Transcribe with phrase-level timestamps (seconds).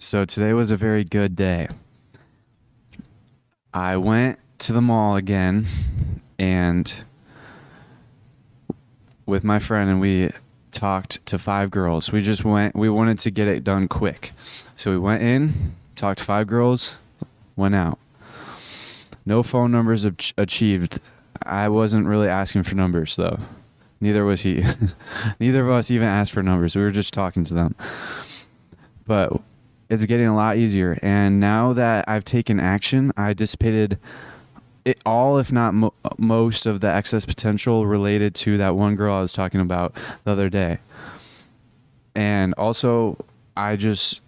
[0.00, 1.66] So, today was a very good day.
[3.74, 5.66] I went to the mall again
[6.38, 7.02] and
[9.26, 10.30] with my friend, and we
[10.70, 12.12] talked to five girls.
[12.12, 14.30] We just went, we wanted to get it done quick.
[14.76, 16.94] So, we went in, talked to five girls,
[17.56, 17.98] went out.
[19.26, 21.00] No phone numbers ach- achieved.
[21.42, 23.40] I wasn't really asking for numbers, though.
[24.00, 24.64] Neither was he.
[25.40, 26.76] Neither of us even asked for numbers.
[26.76, 27.74] We were just talking to them.
[29.04, 29.40] But
[29.88, 30.98] it's getting a lot easier.
[31.02, 33.98] And now that I've taken action, I dissipated
[34.84, 39.14] it all, if not mo- most, of the excess potential related to that one girl
[39.14, 40.78] I was talking about the other day.
[42.14, 43.24] And also,
[43.56, 44.20] I just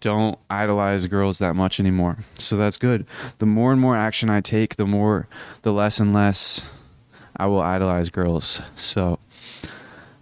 [0.00, 2.18] don't idolize girls that much anymore.
[2.38, 3.06] So that's good.
[3.38, 5.28] The more and more action I take, the more,
[5.62, 6.64] the less and less
[7.36, 8.62] I will idolize girls.
[8.76, 9.18] So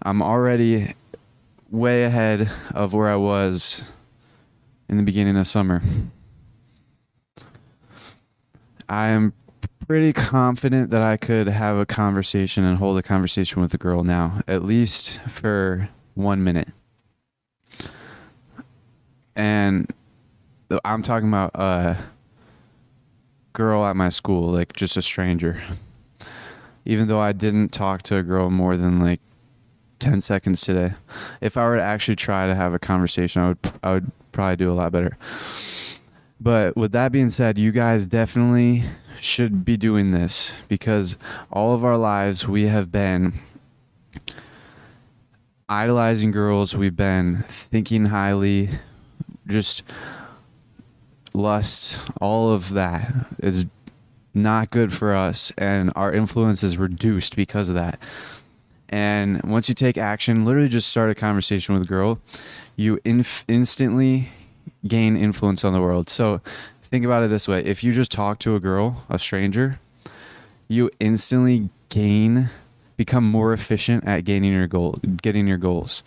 [0.02, 0.94] I'm already
[1.70, 3.82] way ahead of where I was
[4.90, 5.80] in the beginning of summer.
[8.88, 9.32] I am
[9.86, 14.02] pretty confident that I could have a conversation and hold a conversation with a girl
[14.02, 16.68] now, at least for one minute.
[19.36, 19.88] And
[20.84, 21.96] I'm talking about a
[23.52, 25.62] girl at my school, like just a stranger.
[26.84, 29.20] Even though I didn't talk to a girl more than like
[30.00, 30.94] 10 seconds today.
[31.40, 34.56] If I were to actually try to have a conversation, I would I would probably
[34.56, 35.18] do a lot better.
[36.40, 38.84] But with that being said, you guys definitely
[39.20, 41.18] should be doing this because
[41.52, 43.34] all of our lives we have been
[45.68, 48.70] idolizing girls, we've been thinking highly,
[49.46, 49.82] just
[51.34, 53.66] lust, all of that is
[54.32, 58.00] not good for us and our influence is reduced because of that.
[58.90, 62.20] And once you take action, literally just start a conversation with a girl,
[62.74, 64.30] you inf- instantly
[64.86, 66.10] gain influence on the world.
[66.10, 66.40] So
[66.82, 69.78] think about it this way if you just talk to a girl, a stranger,
[70.66, 72.50] you instantly gain,
[72.96, 76.02] become more efficient at gaining your goal, getting your goals.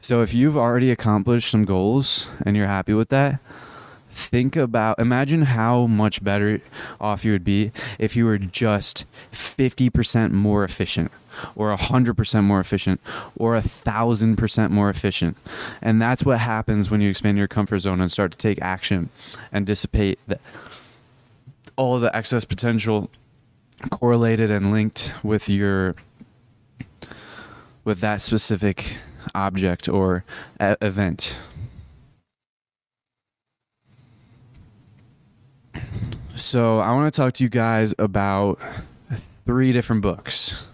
[0.00, 3.38] So if you've already accomplished some goals and you're happy with that,
[4.10, 6.60] think about imagine how much better
[7.00, 11.10] off you would be if you were just 50% more efficient
[11.54, 13.00] or 100% more efficient
[13.36, 15.36] or a thousand percent more efficient
[15.82, 19.10] and that's what happens when you expand your comfort zone and start to take action
[19.52, 20.38] and dissipate the,
[21.76, 23.10] all the excess potential
[23.90, 25.94] correlated and linked with your
[27.84, 28.96] with that specific
[29.34, 30.24] object or
[30.58, 31.36] a- event
[36.36, 38.58] So, I want to talk to you guys about
[39.46, 40.66] three different books.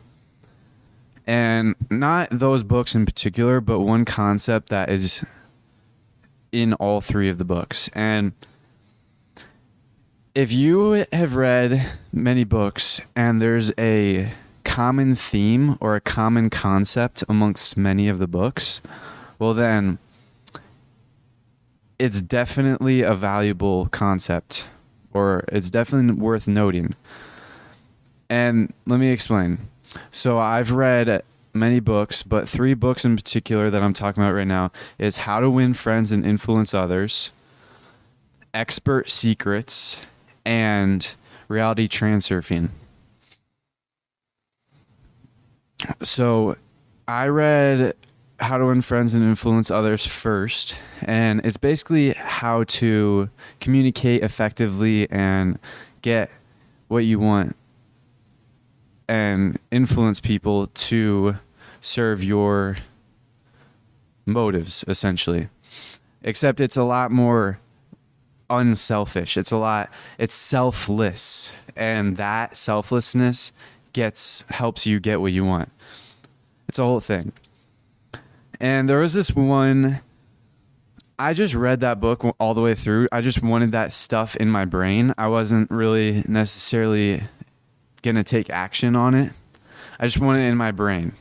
[1.31, 5.25] And not those books in particular, but one concept that is
[6.51, 7.89] in all three of the books.
[7.95, 8.33] And
[10.35, 14.33] if you have read many books and there's a
[14.65, 18.83] common theme or a common concept amongst many of the books,
[19.39, 19.99] well, then
[22.01, 24.69] it's definitely a valuable concept
[25.13, 26.97] or it's definitely worth noting.
[28.29, 29.69] And let me explain.
[30.11, 34.47] So I've read many books, but three books in particular that I'm talking about right
[34.47, 37.33] now is How to Win Friends and Influence Others,
[38.55, 40.01] Expert Secrets,
[40.45, 41.15] and
[41.49, 42.71] Reality Transurfing.
[46.03, 46.57] So
[47.09, 47.95] I read
[48.39, 53.29] how to win friends and influence others first and it's basically how to
[53.61, 55.59] communicate effectively and
[56.01, 56.31] get
[56.89, 57.55] what you want
[59.11, 61.35] and influence people to
[61.81, 62.77] serve your
[64.25, 65.49] motives essentially.
[66.23, 67.59] Except it's a lot more
[68.49, 69.37] unselfish.
[69.37, 71.53] It's a lot it's selfless.
[71.75, 73.53] And that selflessness
[73.93, 75.73] gets helps you get what you want.
[76.69, 77.33] It's a whole thing.
[78.61, 80.03] And there was this one
[81.19, 83.09] I just read that book all the way through.
[83.11, 85.13] I just wanted that stuff in my brain.
[85.19, 87.25] I wasn't really necessarily
[88.03, 89.33] going to take action on it.
[89.99, 91.13] I just want it in my brain.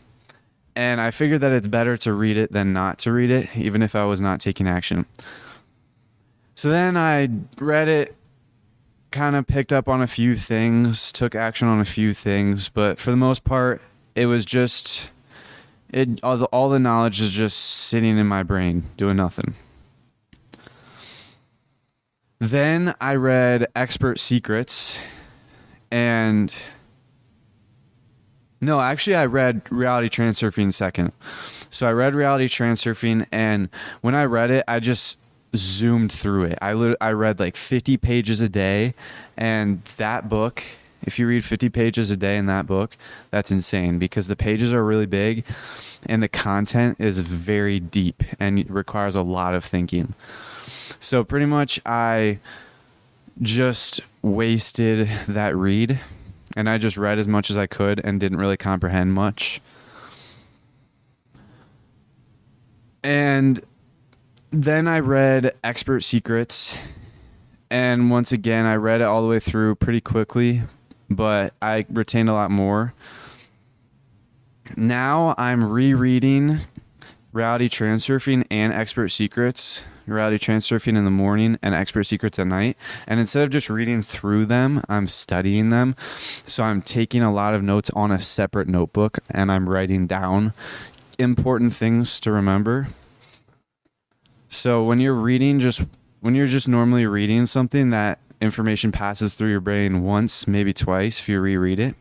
[0.76, 3.82] And I figured that it's better to read it than not to read it, even
[3.82, 5.06] if I was not taking action.
[6.56, 8.16] So then I read it,
[9.12, 13.00] kind of picked up on a few things, took action on a few things, but
[13.00, 13.82] for the most part,
[14.16, 15.10] it was just
[15.92, 19.56] it all the, all the knowledge is just sitting in my brain doing nothing.
[22.40, 24.98] Then I read Expert Secrets
[25.92, 26.56] and
[28.62, 31.14] no, actually I read Reality Transurfing second.
[31.70, 33.70] So I read Reality Transurfing and
[34.02, 35.18] when I read it, I just
[35.56, 36.60] zoomed through it.
[36.62, 38.94] I I read like 50 pages a day
[39.38, 40.64] and that book
[41.04, 42.98] if you read 50 pages a day in that book,
[43.32, 45.46] that's insane because the pages are really big
[46.06, 50.14] and the content is very deep and requires a lot of thinking.
[51.00, 52.40] So pretty much I
[53.42, 56.00] just wasted that read
[56.56, 59.62] and I just read as much as I could and didn't really comprehend much.
[63.04, 63.62] And
[64.52, 66.76] then I read Expert Secrets
[67.70, 70.64] and once again I read it all the way through pretty quickly
[71.10, 72.94] but I retained a lot more.
[74.76, 76.60] Now I'm rereading
[77.34, 79.84] Reality Transurfing and Expert Secrets.
[80.12, 82.78] Reality Transurfing in the morning and Expert Secrets at night.
[83.08, 85.96] And instead of just reading through them, I'm studying them.
[86.46, 90.54] So I'm taking a lot of notes on a separate notebook and I'm writing down
[91.18, 92.88] important things to remember.
[94.50, 95.84] So when you're reading just
[96.22, 101.20] when you're just normally reading something that information passes through your brain once, maybe twice
[101.20, 101.96] if you reread it.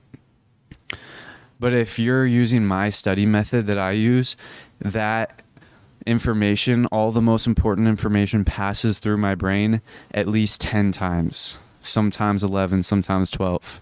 [1.61, 4.37] But if you're using my study method that I use,
[4.81, 5.43] that
[6.07, 9.81] information, all the most important information, passes through my brain
[10.13, 13.81] at least 10 times, sometimes 11, sometimes 12.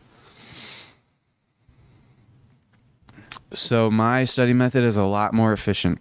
[3.55, 6.01] So my study method is a lot more efficient.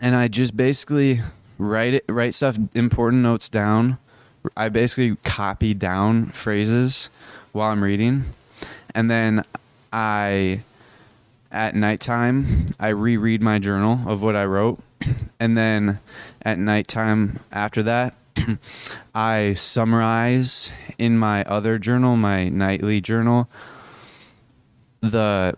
[0.00, 1.20] And I just basically
[1.58, 3.98] write it write stuff important notes down
[4.56, 7.10] I basically copy down phrases
[7.52, 8.24] while I'm reading,
[8.94, 9.44] and then
[9.92, 10.62] I
[11.50, 14.80] at nighttime I reread my journal of what I wrote,
[15.40, 16.00] and then
[16.42, 18.14] at nighttime after that
[19.14, 23.48] I summarize in my other journal, my nightly journal,
[25.00, 25.56] the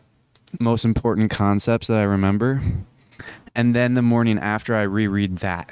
[0.59, 2.63] most important concepts that I remember.
[3.55, 5.71] And then the morning after, I reread that.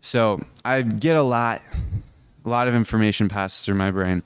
[0.00, 1.62] So I get a lot
[2.44, 4.22] a lot of information passes through my brain.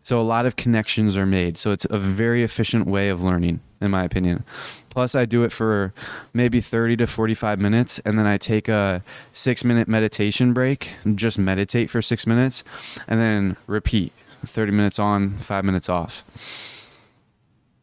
[0.00, 1.58] So a lot of connections are made.
[1.58, 4.44] So it's a very efficient way of learning, in my opinion.
[4.90, 5.92] Plus, I do it for
[6.34, 11.38] maybe 30 to 45 minutes, and then I take a six minute meditation break, just
[11.38, 12.64] meditate for six minutes,
[13.06, 14.12] and then repeat
[14.44, 16.24] 30 minutes on, five minutes off.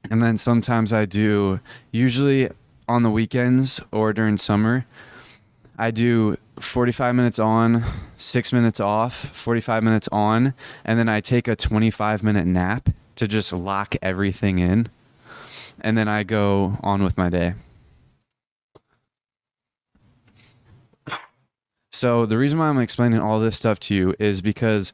[0.09, 1.59] And then sometimes I do,
[1.91, 2.49] usually
[2.87, 4.85] on the weekends or during summer,
[5.77, 7.83] I do 45 minutes on,
[8.15, 10.53] six minutes off, 45 minutes on,
[10.83, 14.89] and then I take a 25 minute nap to just lock everything in.
[15.81, 17.53] And then I go on with my day.
[21.91, 24.93] So, the reason why I'm explaining all this stuff to you is because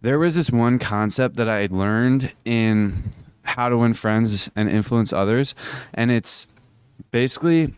[0.00, 3.10] there was this one concept that I learned in
[3.42, 5.54] How to Win Friends and Influence Others.
[5.94, 6.48] And it's
[7.10, 7.74] basically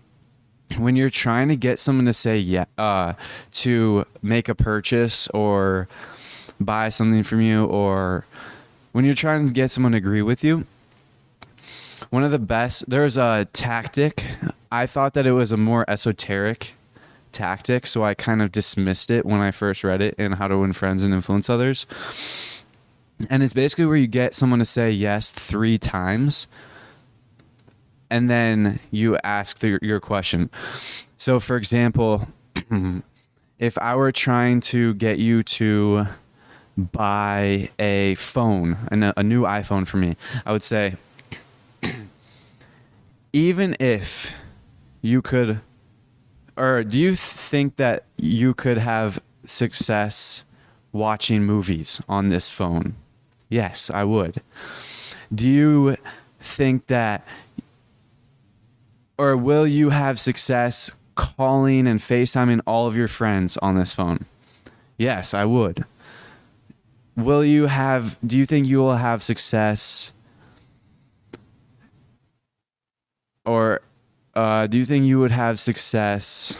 [0.79, 3.15] when you're trying to get someone to say yeah uh,
[3.53, 5.89] to make a purchase or
[6.61, 8.25] buy something from you or
[8.93, 10.65] when you're trying to get someone to agree with you
[12.11, 14.27] one of the best there's a tactic
[14.71, 16.75] i thought that it was a more esoteric
[17.33, 20.59] tactic so i kind of dismissed it when i first read it in how to
[20.59, 21.87] win friends and influence others
[23.29, 26.49] and it's basically where you get someone to say yes three times
[28.11, 30.51] and then you ask the, your question.
[31.17, 32.29] So, for example,
[33.59, 36.07] if I were trying to get you to
[36.77, 40.97] buy a phone, a, a new iPhone for me, I would say,
[43.33, 44.33] even if
[45.03, 45.61] you could,
[46.57, 50.45] or do you think that you could have success
[50.93, 52.97] watching movies on this phone?
[53.49, 54.43] Yes, I would.
[55.35, 55.97] Do you
[56.41, 57.27] think that
[59.21, 64.25] or will you have success calling and FaceTiming all of your friends on this phone?
[64.97, 65.85] Yes, I would.
[67.19, 70.15] Will you have, do you think you will have success?
[73.45, 73.83] Or
[74.41, 76.59] uh, do you think you would have success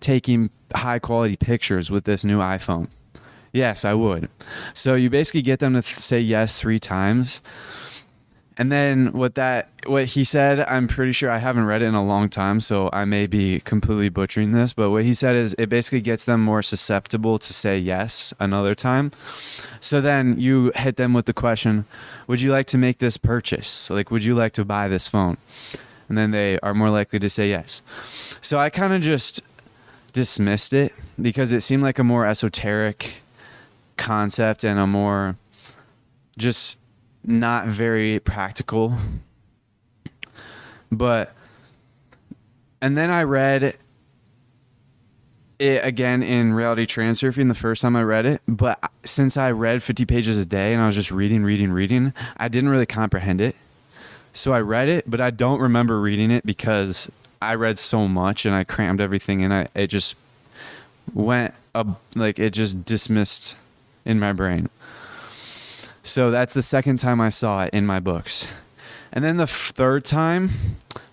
[0.00, 2.88] taking high quality pictures with this new iPhone?
[3.52, 4.28] Yes, I would.
[4.74, 7.40] So you basically get them to th- say yes three times
[8.56, 11.94] And then what that what he said, I'm pretty sure I haven't read it in
[11.94, 15.54] a long time, so I may be completely butchering this, but what he said is
[15.58, 19.10] it basically gets them more susceptible to say yes another time.
[19.80, 21.84] So then you hit them with the question,
[22.26, 23.90] would you like to make this purchase?
[23.90, 25.36] Like would you like to buy this phone?
[26.08, 27.82] And then they are more likely to say yes.
[28.40, 29.42] So I kind of just
[30.12, 33.14] dismissed it because it seemed like a more esoteric
[33.96, 35.36] concept and a more
[36.38, 36.76] just
[37.24, 38.96] not very practical.
[40.90, 41.34] But
[42.80, 43.76] and then I read
[45.58, 49.82] it again in reality transurfing the first time I read it, but since I read
[49.82, 53.40] 50 pages a day and I was just reading, reading, reading, I didn't really comprehend
[53.40, 53.56] it.
[54.32, 58.44] So I read it, but I don't remember reading it because I read so much
[58.44, 60.16] and I crammed everything and I it just
[61.12, 63.56] went up like it just dismissed
[64.04, 64.68] in my brain.
[66.06, 68.46] So that's the second time I saw it in my books.
[69.10, 70.50] And then the third time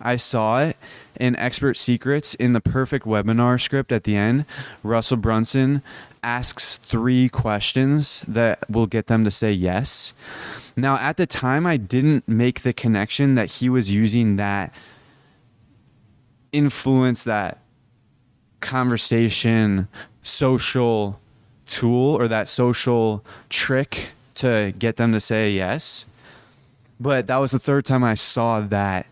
[0.02, 0.76] I saw it
[1.18, 4.44] in Expert Secrets in the perfect webinar script at the end,
[4.84, 5.82] Russell Brunson
[6.22, 10.14] asks three questions that will get them to say yes.
[10.76, 14.74] Now, at the time, I didn't make the connection that he was using that
[16.52, 17.60] influence, that
[18.60, 19.88] conversation,
[20.22, 21.18] social
[21.66, 26.06] tool, or that social trick to get them to say yes.
[27.00, 29.08] But that was the third time I saw that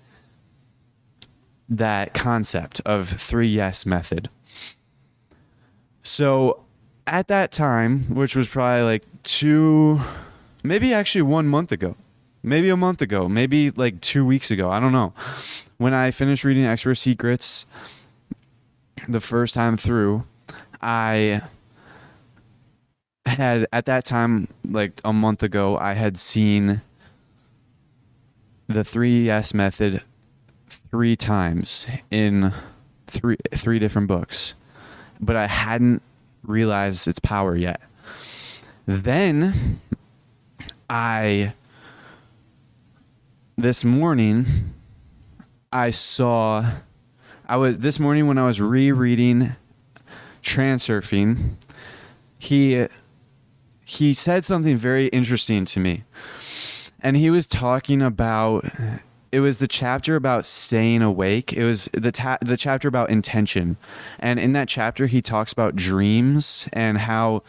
[1.67, 4.29] that concept of three yes method.
[6.01, 6.61] So
[7.05, 10.01] at that time, which was probably like two,
[10.63, 11.95] maybe actually one month ago,
[12.41, 15.13] maybe a month ago, maybe like two weeks ago, I don't know.
[15.77, 17.65] When I finished reading Expert Secrets
[19.07, 20.23] the first time through,
[20.81, 21.41] I
[23.29, 26.81] had at that time, like a month ago, I had seen
[28.67, 30.03] the three yes method
[30.67, 32.53] three times in
[33.07, 34.53] three three different books,
[35.19, 36.01] but I hadn't
[36.43, 37.81] realized its power yet.
[38.86, 39.81] Then
[40.89, 41.53] I
[43.57, 44.74] this morning
[45.71, 46.71] I saw
[47.48, 49.55] I was this morning when I was rereading
[50.41, 51.55] Transurfing,
[52.38, 52.88] he
[53.89, 56.03] he said something very interesting to me.
[57.01, 58.72] And he was talking about
[59.31, 61.53] it was the chapter about staying awake.
[61.53, 63.77] It was the ta- the chapter about intention.
[64.19, 67.41] And in that chapter he talks about dreams and how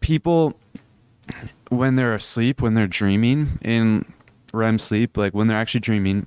[0.00, 0.54] people
[1.70, 4.04] when they're asleep, when they're dreaming in
[4.52, 6.26] REM sleep, like when they're actually dreaming,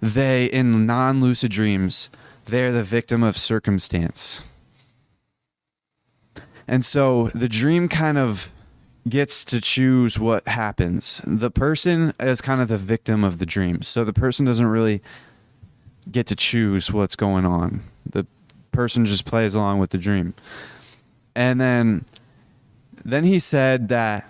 [0.00, 2.10] they in non-lucid dreams,
[2.44, 4.44] they're the victim of circumstance.
[6.68, 8.52] And so the dream kind of
[9.08, 11.22] gets to choose what happens.
[11.26, 13.82] The person is kind of the victim of the dream.
[13.82, 15.02] So the person doesn't really
[16.12, 17.82] get to choose what's going on.
[18.04, 18.26] The
[18.70, 20.34] person just plays along with the dream.
[21.34, 22.04] And then
[23.04, 24.28] then he said that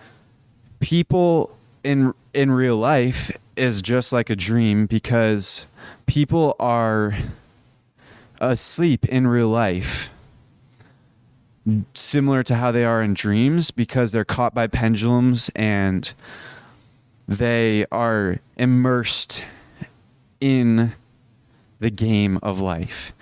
[0.79, 5.67] people in in real life is just like a dream because
[6.07, 7.17] people are
[8.41, 10.11] asleep in real life
[11.95, 16.15] similar to how they are in dreams because they're caught by pendulums and
[17.27, 19.45] they are immersed
[20.41, 20.95] in
[21.79, 23.13] the game of life.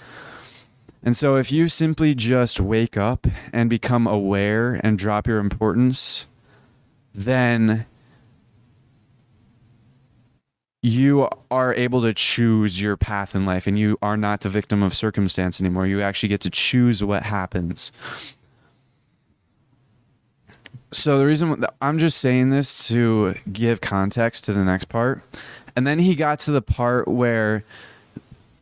[1.03, 6.27] And so if you simply just wake up and become aware and drop your importance,
[7.15, 7.87] then
[10.83, 14.83] you are able to choose your path in life and you are not the victim
[14.83, 15.87] of circumstance anymore.
[15.87, 17.93] You actually get to choose what happens
[20.97, 25.23] so the reason I'm just saying this to give context to the next part,
[25.77, 27.65] and then he got to the part where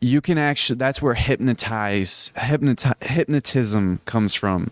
[0.01, 4.69] you can actually that's where hypnotize hypnoti- hypnotism comes from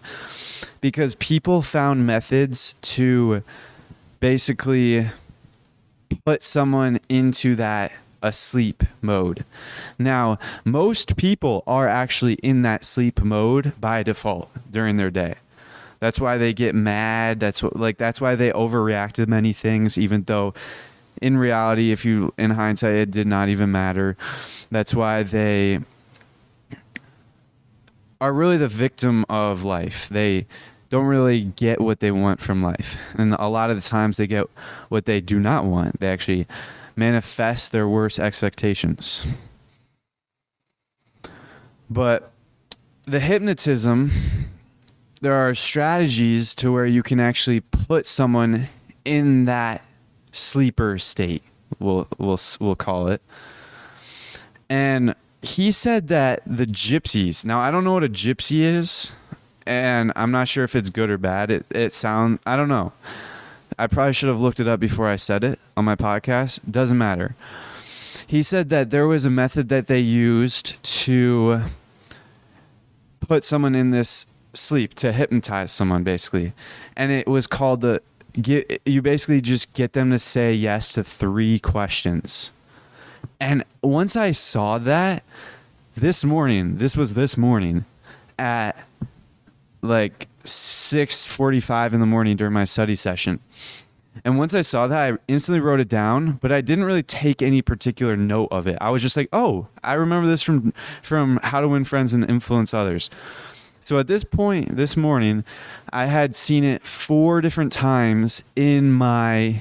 [0.82, 3.42] because people found methods to
[4.20, 5.08] basically
[6.26, 7.92] put someone into that
[8.22, 9.46] asleep mode.
[9.98, 15.36] Now, most people are actually in that sleep mode by default during their day.
[16.04, 17.40] That's why they get mad.
[17.40, 20.54] That's what, like that's why they overreact to many things, even though
[21.22, 24.18] in reality, if you in hindsight, it did not even matter.
[24.70, 25.80] That's why they
[28.20, 30.10] are really the victim of life.
[30.10, 30.46] They
[30.90, 32.98] don't really get what they want from life.
[33.18, 34.48] And a lot of the times they get
[34.90, 36.02] what they do not want.
[36.02, 36.48] They actually
[36.98, 39.26] manifest their worst expectations.
[41.90, 42.34] But
[43.06, 44.12] the hypnotism
[45.24, 48.68] there are strategies to where you can actually put someone
[49.06, 49.82] in that
[50.34, 51.42] sleeper state.
[51.80, 53.22] We'll we'll we'll call it.
[54.70, 57.46] And he said that the gypsies.
[57.46, 59.14] Now I don't know what a gypsy is,
[59.66, 61.50] and I'm not sure if it's good or bad.
[61.50, 62.92] It it sound I don't know.
[63.80, 66.60] I probably should have looked it up before I said it on my podcast.
[66.70, 67.36] Doesn't matter.
[68.28, 71.62] He said that there was a method that they used to
[73.22, 76.54] put someone in this sleep to hypnotize someone basically.
[76.96, 78.02] And it was called the
[78.42, 82.52] get you basically just get them to say yes to 3 questions.
[83.40, 85.24] And once I saw that
[85.96, 87.86] this morning, this was this morning
[88.40, 88.74] at
[89.82, 93.40] like 6:45 in the morning during my study session.
[94.24, 97.42] And once I saw that, I instantly wrote it down, but I didn't really take
[97.42, 98.78] any particular note of it.
[98.80, 102.24] I was just like, "Oh, I remember this from from How to Win Friends and
[102.30, 103.10] Influence Others."
[103.84, 105.44] So at this point this morning,
[105.92, 109.60] I had seen it four different times in my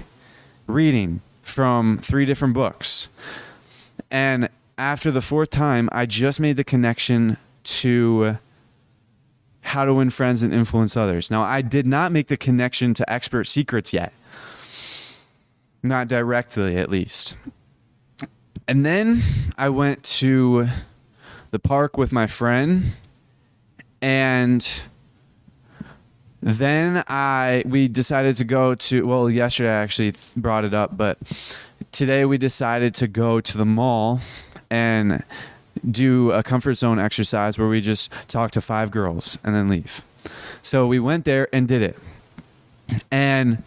[0.69, 3.09] reading from three different books.
[4.13, 4.49] And
[4.79, 8.39] after the fourth time, I just made the connection to
[9.63, 11.29] how to win friends and influence others.
[11.31, 14.13] Now, I did not make the connection to expert secrets yet.
[15.83, 17.37] Not directly, at least.
[18.69, 19.23] And then
[19.59, 20.69] I went to
[21.51, 22.93] the park with my friend
[24.03, 24.83] and
[26.43, 31.19] then I we decided to go to well yesterday I actually brought it up but
[31.93, 34.21] today we decided to go to the mall
[34.71, 35.23] and
[35.91, 40.03] do a comfort zone exercise where we just talk to five girls and then leave.
[40.63, 41.99] So we went there and did it.
[43.11, 43.63] And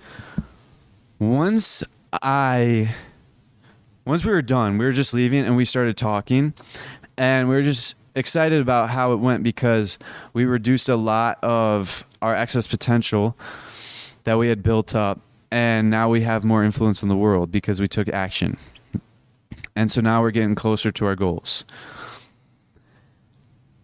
[1.20, 1.84] once
[2.22, 2.94] I
[4.06, 6.54] once we were done, we were just leaving and we started talking
[7.18, 10.00] and we were just excited about how it went because
[10.34, 13.38] we reduced a lot of our excess potential
[14.24, 17.80] that we had built up and now we have more influence in the world because
[17.80, 18.58] we took action.
[19.76, 21.66] And so now we're getting closer to our goals.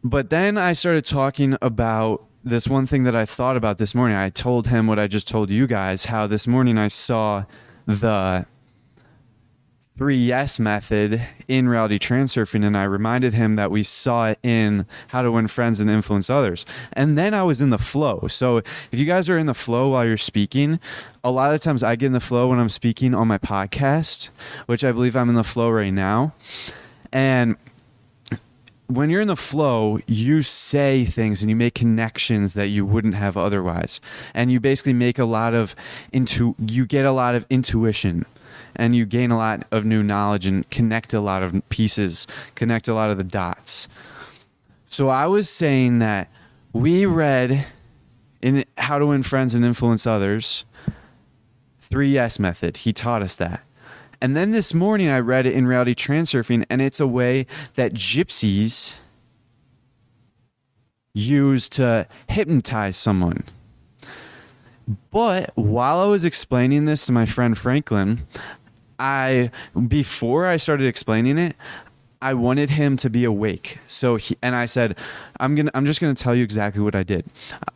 [0.03, 4.17] But then I started talking about this one thing that I thought about this morning.
[4.17, 7.45] I told him what I just told you guys how this morning I saw
[7.85, 8.45] the
[9.97, 14.85] three yes method in reality transurfing and I reminded him that we saw it in
[15.09, 16.65] how to win friends and influence others.
[16.93, 18.27] And then I was in the flow.
[18.27, 20.79] So if you guys are in the flow while you're speaking,
[21.23, 24.29] a lot of times I get in the flow when I'm speaking on my podcast,
[24.65, 26.33] which I believe I'm in the flow right now.
[27.11, 27.57] And
[28.87, 33.15] when you're in the flow, you say things and you make connections that you wouldn't
[33.15, 34.01] have otherwise.
[34.33, 35.75] And you basically make a lot of
[36.11, 38.25] into you get a lot of intuition
[38.75, 42.87] and you gain a lot of new knowledge and connect a lot of pieces, connect
[42.87, 43.87] a lot of the dots.
[44.87, 46.29] So I was saying that
[46.73, 47.65] we read
[48.41, 50.65] in How to Win Friends and Influence Others,
[51.79, 52.77] 3 yes method.
[52.77, 53.61] He taught us that.
[54.21, 57.93] And then this morning I read it in Reality Transurfing, and it's a way that
[57.93, 58.95] gypsies
[61.13, 63.43] use to hypnotize someone.
[65.09, 68.21] But while I was explaining this to my friend Franklin,
[69.01, 69.51] I
[69.87, 71.55] before I started explaining it,
[72.21, 73.79] I wanted him to be awake.
[73.87, 74.97] So he, and I said,
[75.39, 77.25] I'm to I'm just to tell you exactly what I did.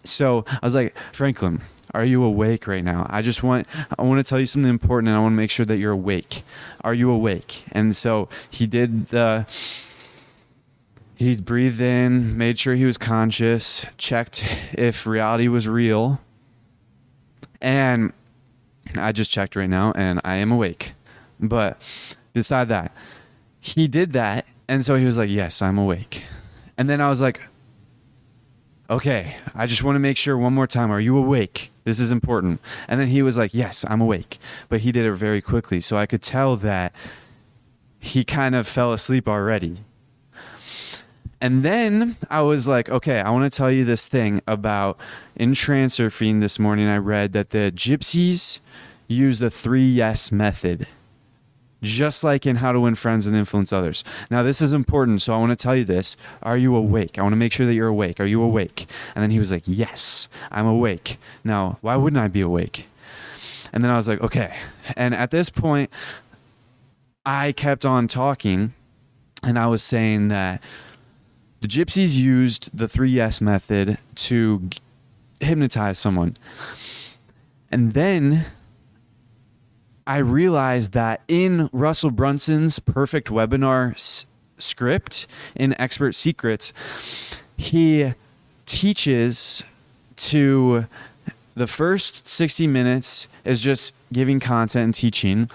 [0.03, 1.61] So I was like, Franklin,
[1.95, 3.07] are you awake right now?
[3.09, 5.49] I just want I want to tell you something important and I want to make
[5.49, 6.43] sure that you're awake.
[6.83, 7.65] Are you awake?
[7.71, 9.47] And so he did the
[11.15, 16.19] he breathed in, made sure he was conscious, checked if reality was real.
[17.61, 18.13] And
[18.95, 20.94] I just checked right now and I am awake.
[21.39, 21.81] But
[22.33, 22.91] beside that,
[23.59, 26.23] he did that and so he was like, "Yes, I'm awake."
[26.77, 27.41] And then I was like,
[28.89, 30.91] okay, I just want to make sure one more time.
[30.91, 31.71] Are you awake?
[31.83, 32.59] This is important.
[32.87, 34.37] And then he was like, yes, I'm awake.
[34.69, 35.81] But he did it very quickly.
[35.81, 36.93] So I could tell that
[37.99, 39.77] he kind of fell asleep already.
[41.41, 44.97] And then I was like, okay, I want to tell you this thing about
[45.35, 46.87] in Transurfing this morning.
[46.87, 48.59] I read that the gypsies
[49.07, 50.87] use the three yes method
[51.85, 54.03] just like in How to Win Friends and Influence Others.
[54.29, 56.17] Now, this is important, so I want to tell you this.
[56.43, 57.17] Are you awake?
[57.17, 58.19] I want to make sure that you're awake.
[58.19, 58.87] Are you awake?
[59.13, 61.17] And then he was like, Yes, I'm awake.
[61.43, 62.87] Now, why wouldn't I be awake?
[63.71, 64.55] And then I was like, Okay.
[64.97, 65.89] And at this point,
[67.25, 68.73] I kept on talking,
[69.43, 70.61] and I was saying that
[71.61, 74.69] the gypsies used the three yes method to
[75.39, 76.37] hypnotize someone.
[77.71, 78.45] And then
[80.07, 84.25] I realized that in Russell Brunson's perfect webinar s-
[84.57, 86.73] script in Expert Secrets,
[87.57, 88.13] he
[88.65, 89.63] teaches
[90.17, 90.85] to
[91.55, 95.49] the first 60 minutes is just giving content and teaching.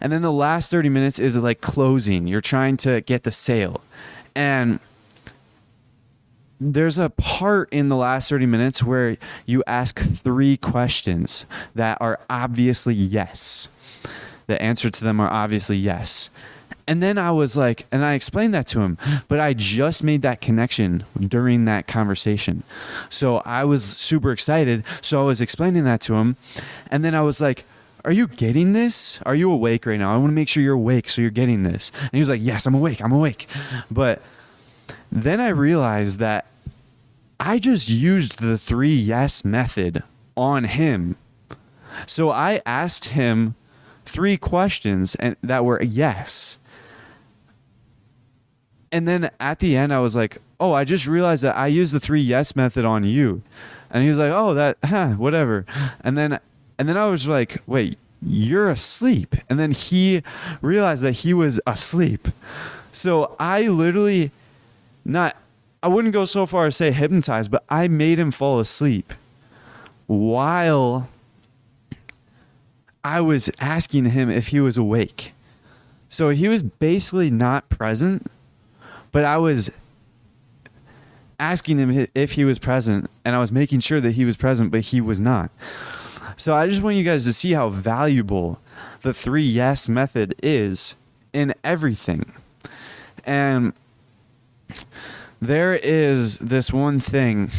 [0.00, 2.26] And then the last 30 minutes is like closing.
[2.26, 3.80] You're trying to get the sale.
[4.34, 4.78] And
[6.60, 12.18] there's a part in the last 30 minutes where you ask three questions that are
[12.30, 13.68] obviously yes.
[14.46, 16.30] The answer to them are obviously yes.
[16.88, 20.22] And then I was like, and I explained that to him, but I just made
[20.22, 22.62] that connection during that conversation.
[23.10, 24.84] So I was super excited.
[25.00, 26.36] So I was explaining that to him.
[26.88, 27.64] And then I was like,
[28.04, 29.20] Are you getting this?
[29.26, 30.14] Are you awake right now?
[30.14, 31.90] I want to make sure you're awake so you're getting this.
[32.00, 33.02] And he was like, Yes, I'm awake.
[33.02, 33.48] I'm awake.
[33.90, 34.22] But
[35.10, 36.46] then I realized that
[37.38, 40.02] I just used the three yes method
[40.36, 41.16] on him.
[42.06, 43.54] So I asked him
[44.04, 46.58] three questions and that were yes.
[48.92, 51.92] And then at the end, I was like, "Oh, I just realized that I used
[51.92, 53.42] the three yes method on you,"
[53.90, 55.66] and he was like, "Oh, that, huh, whatever,"
[56.02, 56.38] and then,
[56.78, 60.22] and then I was like, "Wait, you're asleep," and then he
[60.62, 62.28] realized that he was asleep,
[62.92, 64.30] so I literally,
[65.06, 65.36] not,
[65.82, 69.12] I wouldn't go so far as say hypnotized, but I made him fall asleep,
[70.06, 71.08] while
[73.04, 75.32] I was asking him if he was awake.
[76.08, 78.30] So he was basically not present
[79.16, 79.70] but I was
[81.40, 84.70] asking him if he was present and I was making sure that he was present,
[84.70, 85.50] but he was not.
[86.36, 88.60] So I just want you guys to see how valuable
[89.00, 90.96] the three yes method is
[91.32, 92.30] in everything.
[93.24, 93.72] And
[95.40, 97.50] there is this one thing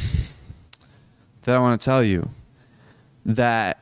[1.43, 2.29] that I want to tell you
[3.25, 3.79] that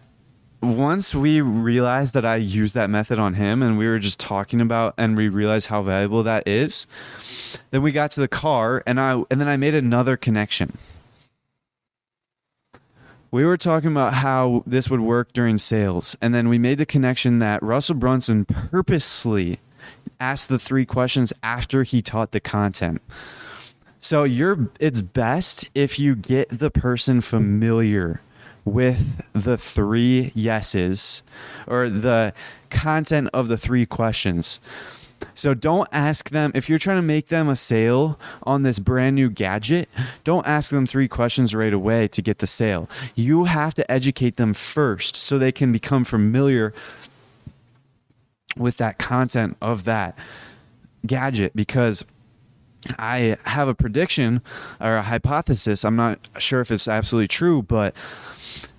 [0.61, 4.61] once we realized that I used that method on him and we were just talking
[4.61, 6.87] about and we realized how valuable that is,
[7.71, 10.77] then we got to the car and I and then I made another connection.
[13.31, 16.85] We were talking about how this would work during sales and then we made the
[16.85, 19.59] connection that Russell Brunson purposely
[20.19, 23.01] asked the three questions after he taught the content.
[23.99, 28.21] So you're it's best if you get the person familiar
[28.63, 31.23] with the three yeses
[31.67, 32.33] or the
[32.69, 34.59] content of the three questions.
[35.33, 39.15] So don't ask them if you're trying to make them a sale on this brand
[39.15, 39.89] new gadget,
[40.23, 42.89] don't ask them three questions right away to get the sale.
[43.15, 46.73] You have to educate them first so they can become familiar
[48.57, 50.17] with that content of that
[51.05, 52.03] gadget because
[52.97, 54.41] I have a prediction
[54.79, 55.83] or a hypothesis.
[55.83, 57.95] I'm not sure if it's absolutely true, but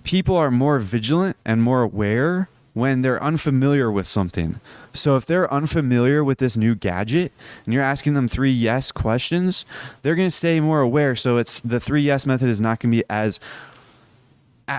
[0.03, 4.59] people are more vigilant and more aware when they're unfamiliar with something.
[4.93, 7.31] So if they're unfamiliar with this new gadget
[7.65, 9.65] and you're asking them three yes questions,
[10.01, 11.15] they're going to stay more aware.
[11.15, 13.39] So it's the three yes method is not going to be as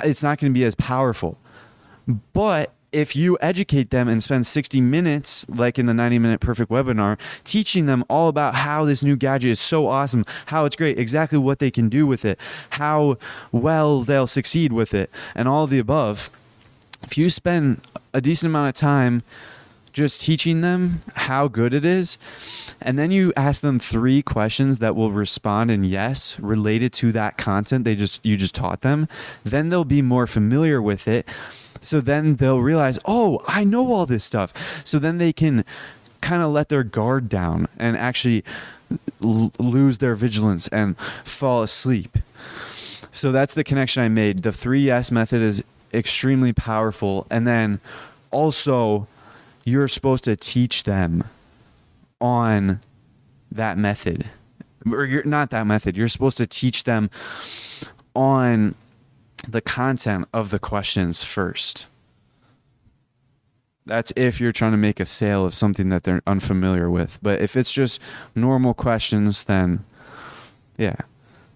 [0.05, 1.39] it's not going to be as powerful.
[2.33, 6.71] But if you educate them and spend 60 minutes, like in the 90 minute perfect
[6.71, 10.99] webinar, teaching them all about how this new gadget is so awesome, how it's great,
[10.99, 12.39] exactly what they can do with it,
[12.71, 13.19] how
[13.53, 16.31] well they'll succeed with it, and all the above,
[17.03, 17.81] if you spend
[18.13, 19.23] a decent amount of time
[19.93, 22.19] just teaching them how good it is
[22.81, 27.37] and then you ask them three questions that will respond in yes related to that
[27.37, 29.09] content they just you just taught them
[29.45, 31.27] then they'll be more familiar with it
[31.81, 34.53] so then they'll realize, oh, I know all this stuff.
[34.85, 35.65] So then they can
[36.21, 38.45] kind of let their guard down and actually
[39.23, 42.19] l- lose their vigilance and fall asleep.
[43.13, 44.43] So that's the connection I made.
[44.43, 45.63] The 3 yes method is
[45.93, 47.27] extremely powerful.
[47.31, 47.81] And then
[48.31, 49.07] also,
[49.65, 51.25] you're supposed to teach them
[52.21, 52.81] on
[53.51, 54.29] that method.
[54.91, 55.97] Or you're not that method.
[55.97, 57.11] You're supposed to teach them
[58.15, 58.75] on
[59.47, 61.87] the content of the questions first.
[63.87, 67.19] That's if you're trying to make a sale of something that they're unfamiliar with.
[67.23, 68.01] But if it's just
[68.35, 69.85] normal questions, then
[70.77, 70.97] yeah,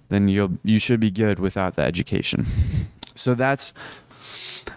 [0.09, 2.47] then you'll you should be good without the education.
[3.15, 3.75] So that's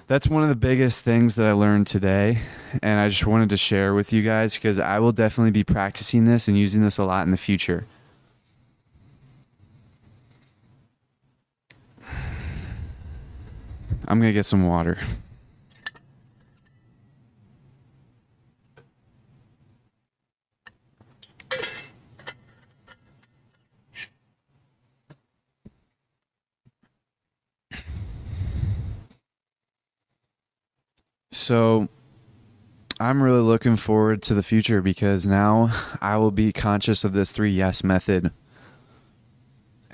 [0.07, 2.39] that's one of the biggest things that I learned today
[2.81, 6.25] and I just wanted to share with you guys because I will definitely be practicing
[6.25, 7.85] this and using this a lot in the future.
[14.07, 14.97] I'm to get some water.
[31.31, 31.89] So
[32.99, 37.31] I'm really looking forward to the future because now I will be conscious of this
[37.31, 38.31] three yes method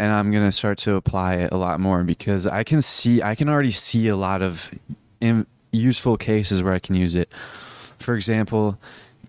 [0.02, 3.36] and I'm gonna start to apply it a lot more because I can see I
[3.36, 4.72] can already see a lot of
[5.20, 7.30] in, useful cases where I can use it.
[8.00, 8.80] For example,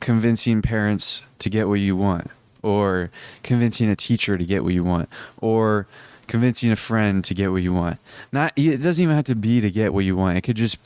[0.01, 2.31] convincing parents to get what you want,
[2.63, 3.11] or
[3.43, 5.11] convincing a teacher to get what you want,
[5.43, 5.87] or
[6.27, 7.99] convincing a friend to get what you want.
[8.33, 10.39] Not it doesn't even have to be to get what you want.
[10.39, 10.79] It could just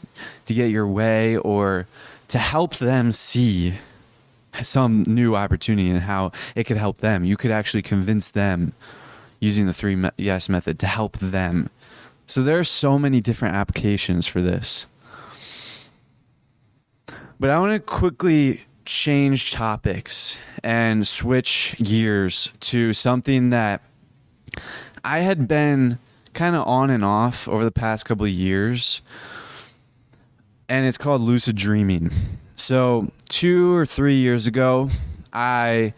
[0.46, 1.86] to get your way or
[2.26, 3.74] to help them see
[4.64, 7.24] some new opportunity and how it could help them.
[7.24, 8.72] You could actually convince them
[9.40, 11.70] using the three yes method to help them.
[12.26, 14.86] So there are so many different applications for this.
[17.38, 23.82] But I want to quickly change topics and switch gears to something that
[25.04, 25.98] I had been
[26.32, 29.02] kind of on and off over the past couple of years.
[30.68, 32.10] And it's called lucid dreaming.
[32.54, 34.90] So, 2 or 3 years ago,
[35.32, 35.92] I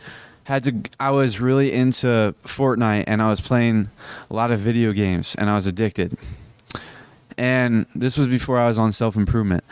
[0.49, 3.91] had to I was really into Fortnite and I was playing
[4.31, 6.17] a lot of video games and I was addicted.
[7.37, 9.63] And this was before I was on self-improvement.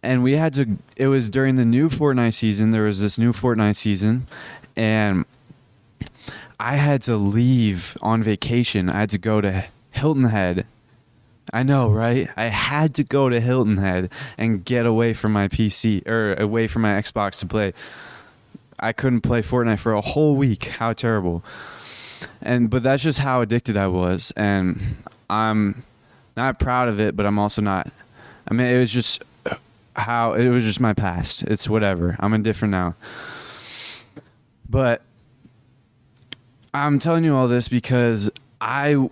[0.00, 3.32] And we had to it was during the new Fortnite season there was this new
[3.32, 4.28] Fortnite season
[4.76, 5.24] and
[6.60, 8.88] I had to leave on vacation.
[8.88, 10.64] I had to go to Hilton Head.
[11.52, 12.30] I know right?
[12.36, 16.68] I had to go to Hilton Head and get away from my PC or away
[16.68, 17.72] from my Xbox to play
[18.80, 21.44] I couldn't play Fortnite for a whole week how terrible
[22.40, 24.80] and but that's just how addicted I was and
[25.30, 25.84] I'm
[26.36, 27.90] not proud of it but I'm also not
[28.48, 29.22] I mean it was just
[29.98, 31.42] how it was just my past.
[31.44, 32.16] It's whatever.
[32.20, 32.94] I'm indifferent now.
[34.68, 35.02] But
[36.72, 39.10] I'm telling you all this because I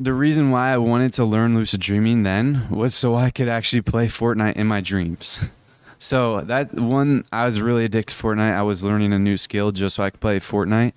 [0.00, 3.82] the reason why I wanted to learn lucid dreaming then was so I could actually
[3.82, 5.40] play Fortnite in my dreams.
[5.98, 8.54] So that one I was really addicted to Fortnite.
[8.54, 10.92] I was learning a new skill just so I could play Fortnite.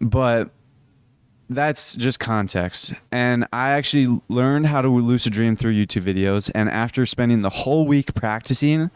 [0.00, 0.50] But
[1.48, 2.94] that's just context.
[3.12, 6.50] And I actually learned how to lucid dream through YouTube videos.
[6.54, 8.90] And after spending the whole week practicing,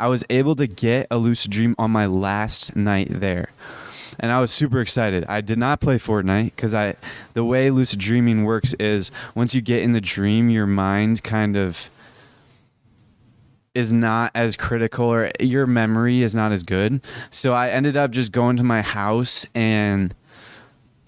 [0.00, 3.50] I was able to get a lucid dream on my last night there.
[4.18, 5.24] And I was super excited.
[5.28, 6.96] I did not play Fortnite because I,
[7.34, 11.56] the way lucid dreaming works is once you get in the dream, your mind kind
[11.56, 11.90] of
[13.74, 17.00] is not as critical or your memory is not as good.
[17.30, 20.14] So I ended up just going to my house and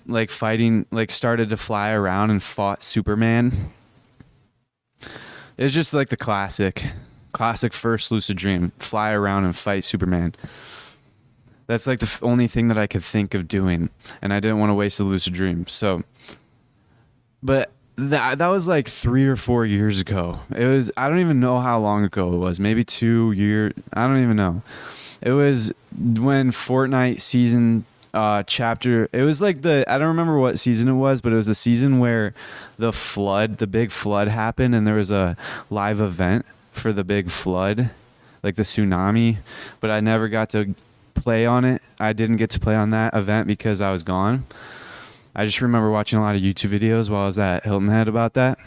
[0.06, 3.72] like fighting like started to fly around and fought Superman.
[5.56, 6.86] It's just like the classic
[7.32, 10.34] classic first lucid dream, fly around and fight Superman.
[11.66, 13.90] That's like the only thing that I could think of doing
[14.22, 15.66] and I didn't want to waste a lucid dream.
[15.66, 16.02] So
[17.42, 20.40] but that that was like 3 or 4 years ago.
[20.54, 22.58] It was I don't even know how long ago it was.
[22.58, 24.62] Maybe 2 year I don't even know.
[25.20, 29.08] It was when Fortnite season uh, chapter.
[29.12, 31.54] It was like the I don't remember what season it was, but it was the
[31.54, 32.32] season where
[32.78, 35.36] the flood, the big flood happened, and there was a
[35.68, 37.90] live event for the big flood,
[38.42, 39.38] like the tsunami.
[39.80, 40.74] But I never got to
[41.14, 41.82] play on it.
[41.98, 44.44] I didn't get to play on that event because I was gone.
[45.34, 48.08] I just remember watching a lot of YouTube videos while I was at Hilton Head
[48.08, 48.58] about that.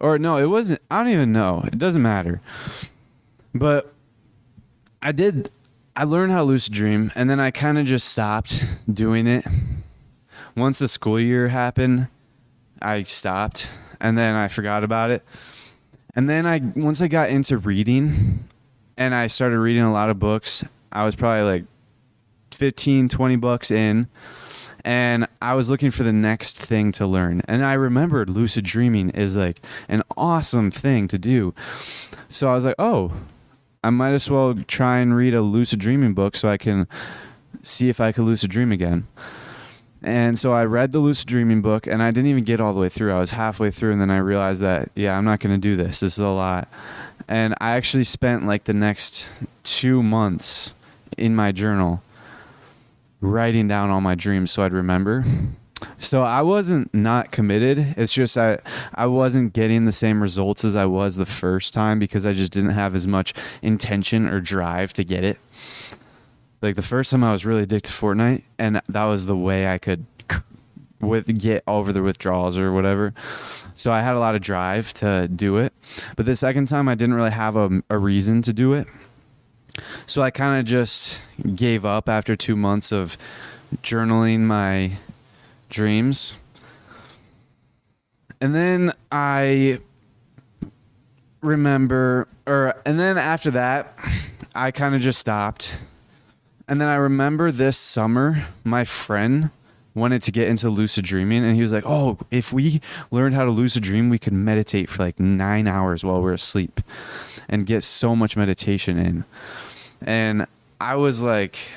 [0.00, 0.80] Or no, it wasn't.
[0.90, 1.62] I don't even know.
[1.66, 2.40] It doesn't matter.
[3.54, 3.92] But
[5.02, 5.50] I did
[5.96, 9.44] I learned how to lucid dream, and then I kind of just stopped doing it.
[10.56, 12.08] Once the school year happened,
[12.82, 13.68] I stopped,
[14.00, 15.22] and then I forgot about it.
[16.16, 18.44] And then I once I got into reading,
[18.96, 20.64] and I started reading a lot of books.
[20.90, 21.64] I was probably like
[22.50, 24.08] 15, 20 bucks in,
[24.84, 27.42] and I was looking for the next thing to learn.
[27.48, 31.54] And I remembered lucid dreaming is like an awesome thing to do.
[32.28, 33.12] So I was like, oh,
[33.82, 36.86] I might as well try and read a lucid dreaming book so I can
[37.62, 39.06] see if I could lucid dream again.
[40.02, 42.80] And so I read the lucid dreaming book and I didn't even get all the
[42.80, 43.12] way through.
[43.12, 45.76] I was halfway through and then I realized that, yeah, I'm not going to do
[45.76, 46.00] this.
[46.00, 46.68] This is a lot.
[47.26, 49.30] And I actually spent like the next
[49.62, 50.74] two months
[51.16, 52.02] in my journal
[53.20, 55.24] writing down all my dreams so I'd remember.
[55.98, 57.94] So I wasn't not committed.
[57.96, 58.58] It's just I
[58.94, 62.52] I wasn't getting the same results as I was the first time because I just
[62.52, 65.38] didn't have as much intention or drive to get it.
[66.62, 69.68] Like the first time I was really addicted to Fortnite and that was the way
[69.68, 70.06] I could
[71.00, 73.12] with get over the withdrawals or whatever.
[73.74, 75.72] So I had a lot of drive to do it.
[76.16, 78.86] But the second time I didn't really have a, a reason to do it.
[80.06, 81.20] So I kind of just
[81.54, 83.16] gave up after 2 months of
[83.82, 84.92] journaling my
[85.68, 86.34] dreams.
[88.40, 89.78] And then I
[91.40, 93.98] remember or and then after that
[94.54, 95.76] I kind of just stopped.
[96.66, 99.50] And then I remember this summer my friend
[99.94, 102.80] wanted to get into lucid dreaming and he was like oh if we
[103.12, 106.80] learned how to lucid dream we could meditate for like nine hours while we're asleep
[107.48, 109.24] and get so much meditation in
[110.04, 110.46] and
[110.80, 111.68] i was like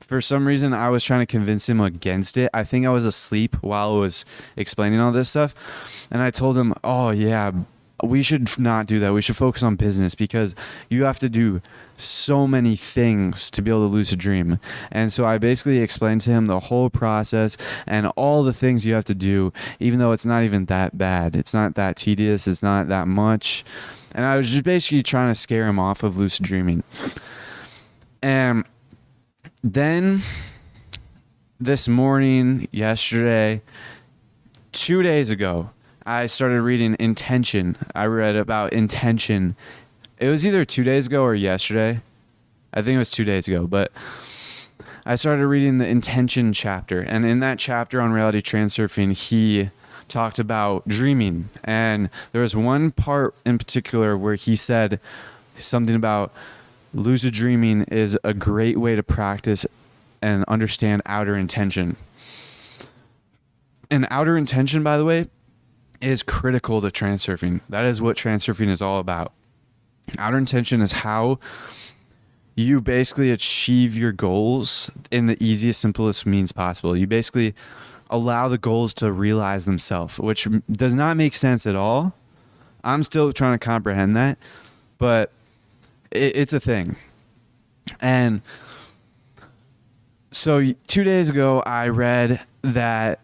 [0.00, 3.06] for some reason i was trying to convince him against it i think i was
[3.06, 4.24] asleep while i was
[4.56, 5.54] explaining all this stuff
[6.10, 7.50] and i told him oh yeah
[8.02, 10.54] we should not do that we should focus on business because
[10.88, 11.60] you have to do
[11.96, 14.58] so many things to be able to lucid dream.
[14.90, 18.94] And so I basically explained to him the whole process and all the things you
[18.94, 21.36] have to do, even though it's not even that bad.
[21.36, 23.64] It's not that tedious, it's not that much.
[24.14, 26.84] And I was just basically trying to scare him off of lucid dreaming.
[28.24, 28.64] And
[29.62, 30.22] then
[31.60, 33.60] this morning, yesterday,
[34.72, 35.68] two days ago,
[36.06, 37.76] I started reading Intention.
[37.94, 39.56] I read about intention
[40.18, 42.00] it was either two days ago or yesterday.
[42.72, 43.92] I think it was two days ago, but
[45.04, 49.68] I started reading the intention chapter, and in that chapter on reality transurfing, he
[50.08, 54.98] talked about dreaming, and there was one part in particular where he said
[55.58, 56.32] something about
[56.94, 59.66] lucid dreaming is a great way to practice
[60.22, 61.96] and understand outer intention.
[63.90, 65.28] And outer intention, by the way,
[66.00, 67.60] is critical to transurfing.
[67.68, 69.32] That is what transurfing is all about.
[70.18, 71.38] Outer intention is how
[72.56, 76.96] you basically achieve your goals in the easiest, simplest means possible.
[76.96, 77.54] You basically
[78.10, 82.14] allow the goals to realize themselves, which does not make sense at all.
[82.84, 84.38] I'm still trying to comprehend that,
[84.98, 85.32] but
[86.14, 86.96] it, it's a thing.
[88.00, 88.40] And
[90.30, 93.20] so two days ago, I read that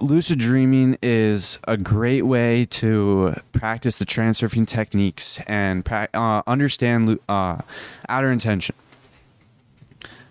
[0.00, 7.58] lucid dreaming is a great way to practice the transurfing techniques and uh, understand uh,
[8.08, 8.74] outer intention.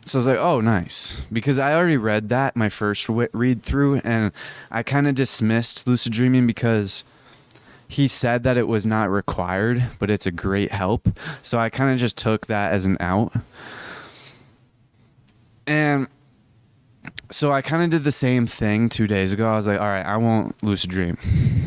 [0.05, 1.21] So I was like, oh, nice.
[1.31, 4.31] Because I already read that my first read through, and
[4.71, 7.03] I kind of dismissed lucid dreaming because
[7.89, 11.09] he said that it was not required, but it's a great help.
[11.41, 13.33] So I kind of just took that as an out.
[15.65, 16.07] And
[17.31, 19.47] so I kind of did the same thing two days ago.
[19.47, 21.17] I was like, all right, I won't lucid dream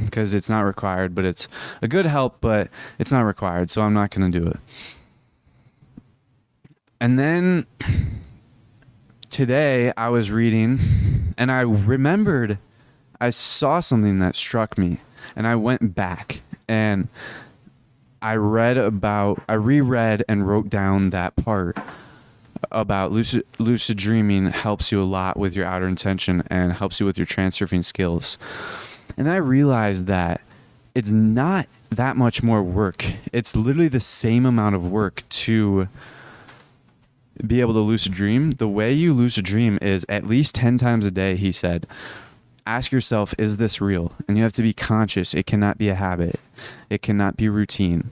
[0.04, 1.48] because it's not required, but it's
[1.82, 2.68] a good help, but
[3.00, 4.60] it's not required, so I'm not going to do it.
[7.00, 7.66] And then
[9.28, 12.58] today I was reading and I remembered
[13.20, 15.00] I saw something that struck me
[15.36, 17.08] and I went back and
[18.20, 21.76] I read about I reread and wrote down that part
[22.70, 27.06] about lucid, lucid dreaming helps you a lot with your outer intention and helps you
[27.06, 28.38] with your transurfing skills.
[29.16, 30.40] And then I realized that
[30.94, 33.04] it's not that much more work.
[33.32, 35.88] It's literally the same amount of work to
[37.44, 38.52] be able to lucid dream.
[38.52, 41.86] The way you lucid dream is at least 10 times a day, he said.
[42.66, 44.12] Ask yourself, is this real?
[44.28, 45.34] And you have to be conscious.
[45.34, 46.38] It cannot be a habit,
[46.90, 48.10] it cannot be routine.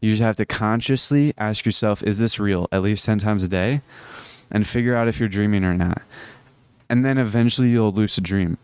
[0.00, 3.48] You just have to consciously ask yourself, is this real at least 10 times a
[3.48, 3.80] day?
[4.50, 6.02] And figure out if you're dreaming or not.
[6.88, 8.58] And then eventually you'll lucid dream.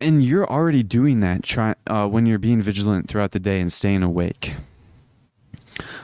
[0.00, 3.72] And you're already doing that try, uh, when you're being vigilant throughout the day and
[3.72, 4.54] staying awake.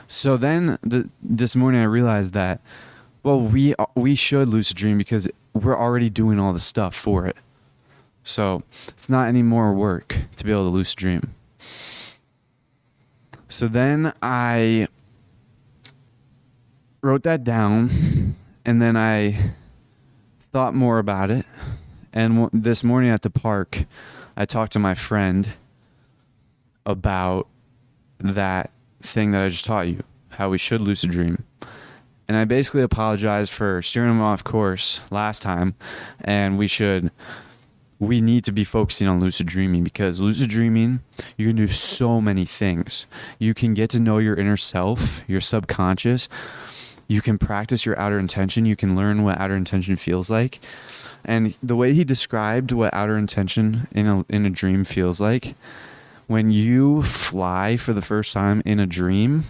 [0.07, 2.59] So then the, this morning I realized that,
[3.23, 7.37] well, we, we should lucid dream because we're already doing all the stuff for it.
[8.25, 11.35] So it's not any more work to be able to lucid dream.
[13.47, 14.87] So then I
[17.01, 18.35] wrote that down
[18.65, 19.53] and then I
[20.39, 21.45] thought more about it.
[22.11, 23.85] And w- this morning at the park,
[24.35, 25.53] I talked to my friend
[26.83, 27.47] about
[28.19, 28.71] that
[29.03, 31.43] thing that I just taught you, how we should lucid dream.
[32.27, 35.75] And I basically apologized for steering him off course last time,
[36.21, 37.11] and we should
[37.99, 40.99] we need to be focusing on lucid dreaming because lucid dreaming,
[41.37, 43.07] you can do so many things.
[43.39, 46.27] You can get to know your inner self, your subconscious.
[47.07, 48.65] You can practice your outer intention.
[48.65, 50.59] You can learn what outer intention feels like.
[51.23, 55.55] And the way he described what outer intention in a, in a dream feels like,
[56.27, 59.45] when you fly for the first time in a dream,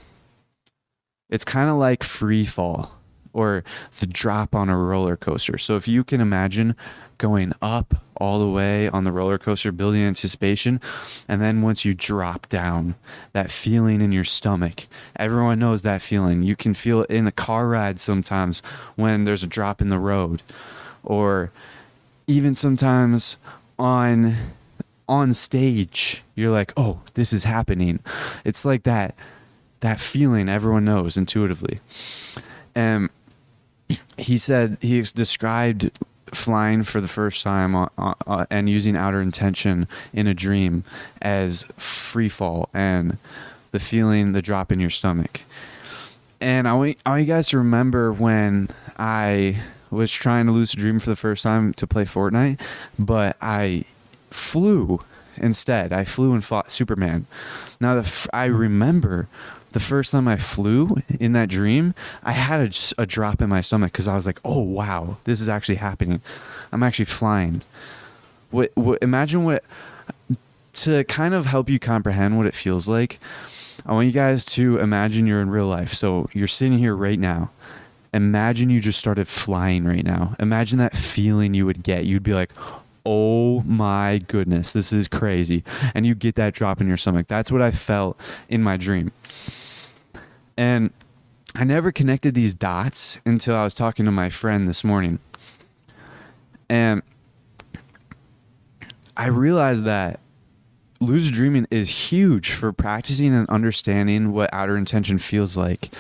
[1.30, 2.98] it's kind of like free fall
[3.36, 3.64] or
[4.00, 5.58] the drop on a roller coaster.
[5.60, 6.76] So if you can imagine
[7.18, 10.80] going up all the way on the roller coaster, building anticipation.
[11.28, 12.96] And then once you drop down,
[13.34, 16.44] that feeling in your stomach, everyone knows that feeling.
[16.44, 18.62] You can feel it in a car ride sometimes
[18.96, 20.42] when there's a drop in the road,
[21.04, 21.52] or
[22.28, 23.38] even sometimes
[23.78, 24.36] on
[25.08, 28.00] on stage you're like oh this is happening
[28.44, 29.14] it's like that
[29.82, 31.80] that feeling everyone knows intuitively
[32.74, 33.08] and
[34.18, 35.92] he said he described
[36.34, 40.84] flying for the first time uh, uh, and using outer intention in a dream
[41.22, 43.18] as free fall and
[43.72, 45.42] the feeling, the drop in your stomach.
[46.42, 50.80] And I want, I want you guys to remember when I was trying to lucid
[50.80, 52.60] dream for the first time to play Fortnite,
[53.00, 53.86] but I
[54.30, 55.02] flew
[55.38, 55.94] instead.
[55.94, 57.26] I flew and fought Superman.
[57.80, 59.28] Now, the f- I remember
[59.76, 63.60] the first time I flew in that dream, I had a, a drop in my
[63.60, 66.22] stomach because I was like, "Oh wow, this is actually happening.
[66.72, 67.62] I'm actually flying."
[68.52, 69.00] What, what?
[69.04, 69.66] Imagine what
[70.76, 73.20] to kind of help you comprehend what it feels like.
[73.86, 75.94] I want you guys to imagine you're in real life.
[75.94, 77.52] So you're sitting here right now.
[78.14, 80.38] Imagine you just started flying right now.
[80.40, 82.06] Imagine that feeling you would get.
[82.06, 82.52] You'd be like,
[83.06, 85.66] oh my goodness, this is crazy.
[85.94, 87.28] And you get that drop in your stomach.
[87.28, 88.18] That's what I felt
[88.48, 89.12] in my dream.
[90.58, 90.92] And
[91.54, 95.20] I never connected these dots until I was talking to my friend this morning.
[96.70, 97.02] And
[99.16, 100.20] I realized that
[101.00, 105.94] lucid dreaming is huge for practicing and understanding what outer intention feels like.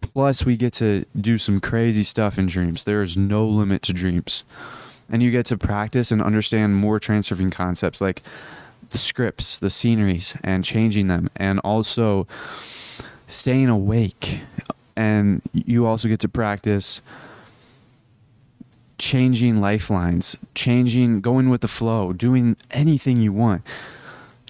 [0.00, 2.84] Plus, we get to do some crazy stuff in dreams.
[2.84, 4.44] There is no limit to dreams.
[5.10, 8.22] And you get to practice and understand more transurfing concepts like
[8.90, 11.28] the scripts, the sceneries, and changing them.
[11.36, 12.26] And also,
[13.26, 14.40] staying awake
[14.96, 17.00] and you also get to practice
[18.98, 23.62] changing lifelines changing going with the flow doing anything you want.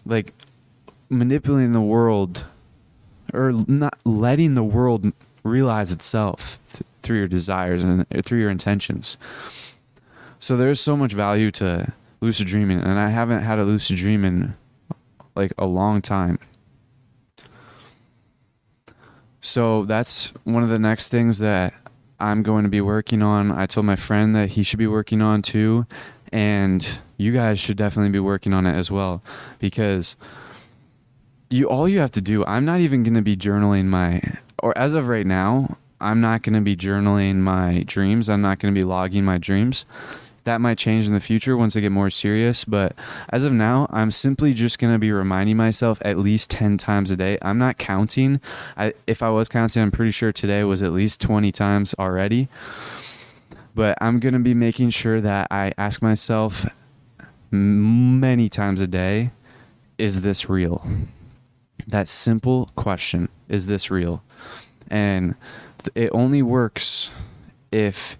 [0.05, 0.33] Like
[1.09, 2.47] manipulating the world
[3.33, 5.12] or not letting the world
[5.43, 9.16] realize itself th- through your desires and through your intentions.
[10.39, 14.24] So there's so much value to lucid dreaming and i haven't had a lucid dream
[14.24, 14.55] in
[15.35, 16.39] like a long time
[19.47, 21.74] so that's one of the next things that
[22.18, 23.53] I'm going to be working on.
[23.53, 25.86] I told my friend that he should be working on too.
[26.32, 29.22] And you guys should definitely be working on it as well
[29.59, 30.16] because
[31.49, 34.20] you all you have to do i'm not even going to be journaling my
[34.62, 38.59] or as of right now i'm not going to be journaling my dreams i'm not
[38.59, 39.84] going to be logging my dreams
[40.47, 42.64] that might change in the future once I get more serious.
[42.64, 42.94] But
[43.30, 47.11] as of now, I'm simply just going to be reminding myself at least 10 times
[47.11, 47.36] a day.
[47.42, 48.40] I'm not counting.
[48.76, 52.49] I, if I was counting, I'm pretty sure today was at least 20 times already.
[53.74, 56.64] But I'm going to be making sure that I ask myself
[57.51, 59.32] many times a day
[59.99, 60.86] is this real?
[61.88, 64.22] That simple question is this real?
[64.88, 65.34] And
[65.94, 67.11] it only works
[67.72, 68.16] if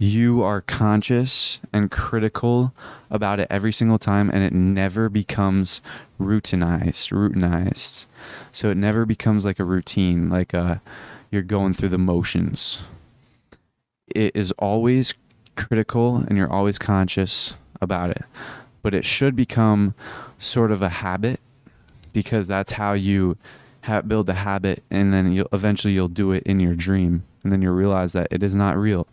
[0.00, 2.72] you are conscious and critical
[3.10, 5.82] about it every single time and it never becomes
[6.18, 8.06] routinized routinized.
[8.50, 10.78] So it never becomes like a routine like a uh,
[11.30, 12.80] you're going through the motions.
[14.06, 15.12] It is always
[15.54, 18.22] critical and you're always conscious about it.
[18.82, 19.94] But it should become
[20.38, 21.40] sort of a habit
[22.14, 23.36] because that's how you
[23.82, 27.52] ha- build the habit and then you'll eventually you'll do it in your dream and
[27.52, 29.06] then you'll realize that it is not real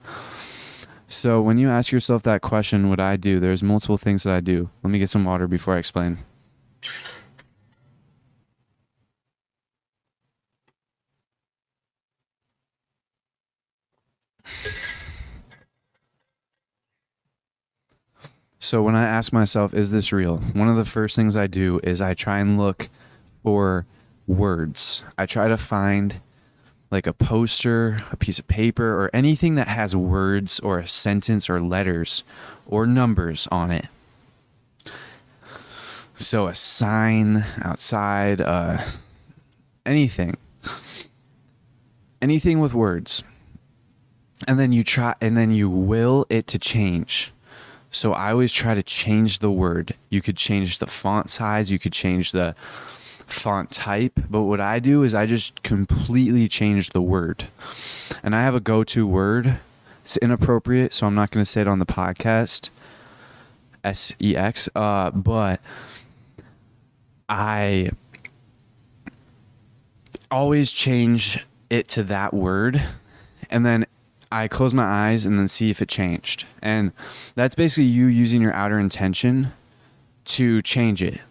[1.07, 4.39] so when you ask yourself that question, what I do, there's multiple things that I
[4.39, 4.69] do.
[4.83, 6.19] Let me get some water before I explain.
[18.59, 20.39] So when I ask myself, is this real?
[20.51, 22.89] One of the first things I do is I try and look
[23.41, 23.85] for
[24.27, 25.05] words.
[25.17, 26.19] I try to find
[26.89, 31.49] like a poster, a piece of paper, or anything that has words or a sentence
[31.49, 32.23] or letters
[32.65, 33.87] or numbers on it.
[36.15, 38.79] So a sign outside, uh,
[39.85, 40.37] anything,
[42.21, 43.23] anything with words,
[44.47, 47.31] and then you try, and then you will it to change.
[47.91, 49.93] So I always try to change the word.
[50.09, 51.71] You could change the font size.
[51.71, 52.55] You could change the
[53.27, 57.45] font type, but what I do is I just completely change the word.
[58.23, 59.59] And I have a go to word.
[60.03, 62.69] It's inappropriate, so I'm not going to say it on the podcast.
[63.83, 64.69] S E X.
[64.75, 65.61] Uh, but
[67.29, 67.91] I
[70.31, 72.81] always change it to that word.
[73.49, 73.85] And then
[74.31, 76.45] I close my eyes and then see if it changed.
[76.61, 76.91] And
[77.35, 79.53] that's basically you using your outer intention
[80.25, 81.21] to change it.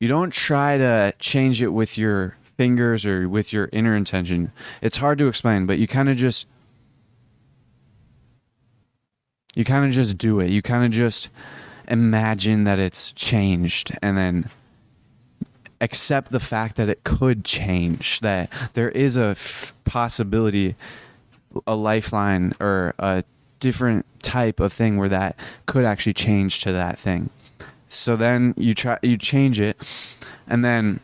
[0.00, 4.52] You don't try to change it with your fingers or with your inner intention.
[4.80, 6.46] It's hard to explain, but you kind of just
[9.56, 10.50] you kind of just do it.
[10.50, 11.30] You kind of just
[11.88, 14.50] imagine that it's changed and then
[15.80, 20.76] accept the fact that it could change, that there is a f- possibility,
[21.66, 23.24] a lifeline or a
[23.60, 25.36] different type of thing where that
[25.66, 27.30] could actually change to that thing.
[27.88, 29.76] So then you try you change it
[30.46, 31.00] and then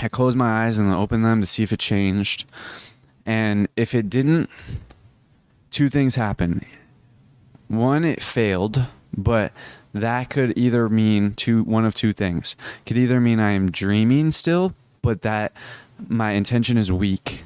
[0.00, 2.44] I close my eyes and open them to see if it changed.
[3.24, 4.50] And if it didn't,
[5.70, 6.64] two things happen.
[7.68, 8.86] One, it failed,
[9.16, 9.52] but
[9.92, 12.56] that could either mean two one of two things.
[12.84, 15.52] Could either mean I am dreaming still, but that
[16.08, 17.44] my intention is weak,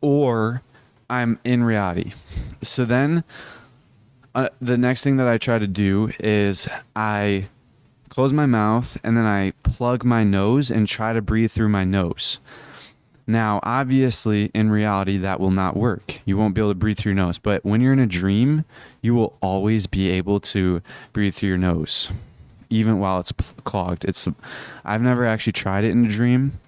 [0.00, 0.62] or
[1.08, 2.12] I'm in reality.
[2.62, 3.22] So then
[4.34, 7.48] uh, the next thing that I try to do is I
[8.14, 11.82] close my mouth and then I plug my nose and try to breathe through my
[11.82, 12.38] nose.
[13.26, 16.20] Now, obviously, in reality, that will not work.
[16.24, 17.38] You won't be able to breathe through your nose.
[17.38, 18.66] But when you're in a dream,
[19.02, 20.80] you will always be able to
[21.12, 22.12] breathe through your nose,
[22.70, 23.32] even while it's
[23.64, 24.04] clogged.
[24.04, 24.28] It's,
[24.84, 26.60] I've never actually tried it in a dream,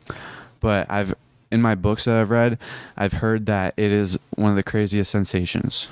[0.59, 1.15] but I've
[1.53, 2.59] in my books that I've read,
[2.97, 5.87] I've heard that it is one of the craziest sensations.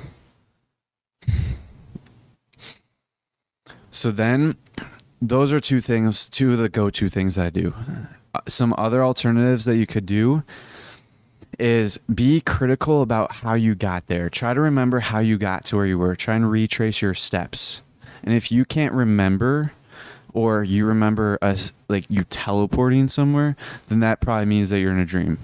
[3.93, 4.57] So then,
[5.29, 7.75] those are two things, two of the go-to things I do
[8.35, 10.43] uh, some other alternatives that you could do
[11.59, 14.29] is be critical about how you got there.
[14.29, 16.17] Try to remember how you got to where you were.
[16.17, 17.83] Try and retrace your steps.
[18.25, 19.73] And if you can't remember
[20.33, 23.55] or you remember us like you teleporting somewhere,
[23.89, 25.39] then that probably means that you're in a dream.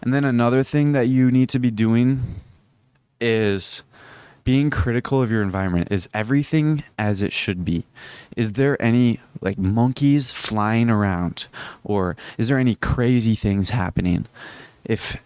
[0.00, 2.40] And then another thing that you need to be doing
[3.20, 3.82] is
[4.44, 5.88] being critical of your environment.
[5.90, 7.86] Is everything as it should be?
[8.36, 11.46] Is there any like monkeys flying around
[11.82, 14.26] or is there any crazy things happening?
[14.84, 15.16] If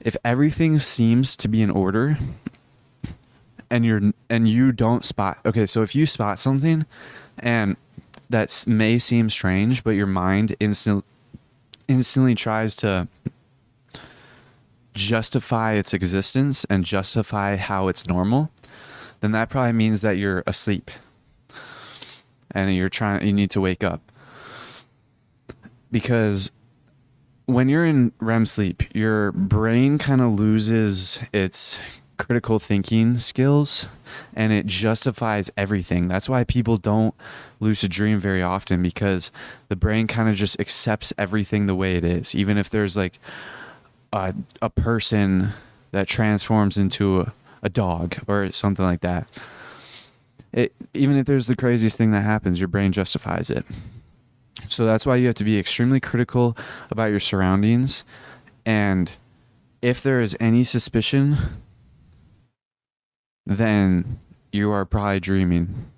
[0.00, 2.18] if everything seems to be in order
[3.70, 6.84] and you're and you don't spot okay, so if you spot something
[7.38, 7.76] and
[8.28, 11.04] that may seem strange, but your mind instant,
[11.86, 13.06] instantly tries to
[14.94, 18.50] justify its existence and justify how it's normal,
[19.20, 20.90] then that probably means that you're asleep
[22.52, 24.00] and you're trying you need to wake up.
[25.90, 26.50] Because
[27.46, 31.82] when you're in REM sleep, your brain kind of loses its
[32.18, 33.88] critical thinking skills
[34.34, 36.08] and it justifies everything.
[36.08, 37.14] That's why people don't
[37.58, 39.32] lucid dream very often because
[39.68, 42.34] the brain kind of just accepts everything the way it is.
[42.34, 43.18] Even if there's like
[44.12, 45.50] a, a person
[45.90, 47.32] that transforms into a,
[47.62, 49.26] a dog or something like that.
[50.52, 53.64] It, even if there's the craziest thing that happens, your brain justifies it.
[54.68, 56.56] So that's why you have to be extremely critical
[56.90, 58.04] about your surroundings.
[58.66, 59.12] And
[59.80, 61.36] if there is any suspicion,
[63.46, 64.20] then
[64.52, 65.90] you are probably dreaming.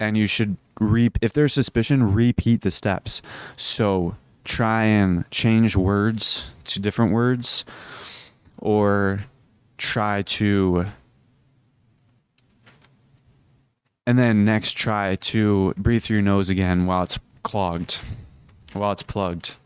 [0.00, 3.22] And you should reap if there's suspicion, repeat the steps.
[3.56, 7.64] So try and change words to different words
[8.58, 9.24] or
[9.76, 10.86] try to
[14.08, 18.00] and then next try to breathe through your nose again while it's clogged
[18.72, 19.56] while it's plugged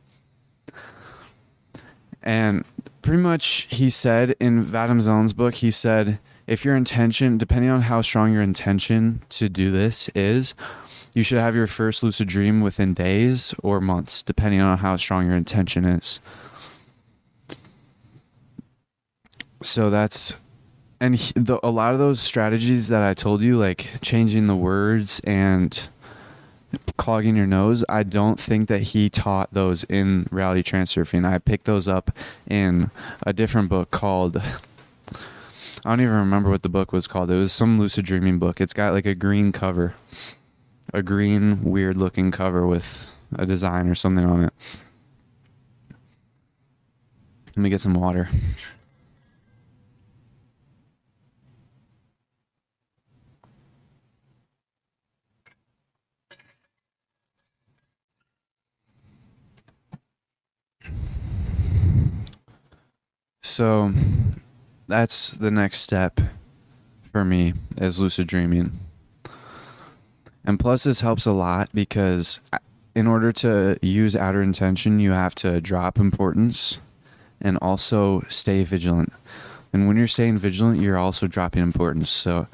[2.23, 2.65] and
[3.03, 6.19] pretty much he said in Vadim Zeland's book he said
[6.49, 10.55] if your intention depending on how strong your intention to do this is
[11.15, 15.27] you should have your first lucid dream within days or months, depending on how strong
[15.27, 16.21] your intention is.
[19.63, 20.35] So that's
[21.03, 24.55] and he, the, a lot of those strategies that I told you, like changing the
[24.55, 25.89] words and
[26.97, 31.27] clogging your nose, I don't think that he taught those in reality transurfing.
[31.27, 32.13] I picked those up
[32.49, 32.93] in
[33.27, 34.37] a different book called.
[34.37, 37.33] I don't even remember what the book was called.
[37.33, 38.61] It was some lucid dreaming book.
[38.61, 39.95] It's got like a green cover
[40.93, 44.53] a green, weird looking cover with a design or something on it.
[47.49, 48.29] Let me get some water.
[63.53, 63.93] So
[64.89, 66.23] that's the next step
[67.03, 68.81] for me is lucid dreaming.
[70.43, 72.59] And plus, this helps a lot because uh,
[72.95, 76.79] in order to use outer intention, you have to drop importance
[77.43, 79.13] and also stay vigilant.
[79.71, 82.11] And when you're staying vigilant, you're also dropping importance.
[82.11, 82.47] So,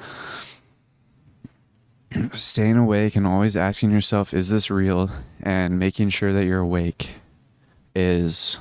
[2.33, 5.09] staying awake and always asking yourself, is this real?
[5.41, 7.11] And making sure that you're awake
[7.95, 8.59] is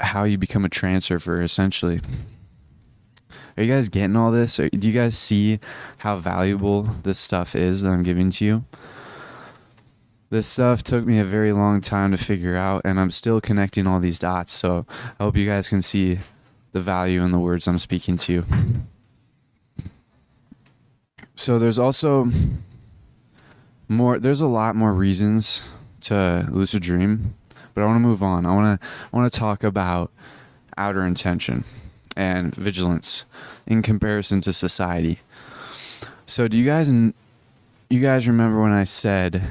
[0.00, 2.00] how you become a transurfer, essentially.
[3.56, 4.60] Are you guys getting all this?
[4.60, 5.58] Or do you guys see
[5.98, 8.64] how valuable this stuff is that I'm giving to you?
[10.30, 13.86] This stuff took me a very long time to figure out, and I'm still connecting
[13.86, 14.52] all these dots.
[14.52, 14.86] So
[15.18, 16.18] I hope you guys can see
[16.72, 18.32] the value in the words I'm speaking to.
[18.32, 18.46] You.
[21.34, 22.30] So there's also
[23.88, 25.62] more there's a lot more reasons
[26.02, 27.34] to lucid dream,
[27.78, 28.44] but I want to move on.
[28.44, 30.10] I want to I want to talk about
[30.76, 31.62] outer intention
[32.16, 33.24] and vigilance
[33.68, 35.20] in comparison to society.
[36.26, 39.44] So do you guys you guys remember when I said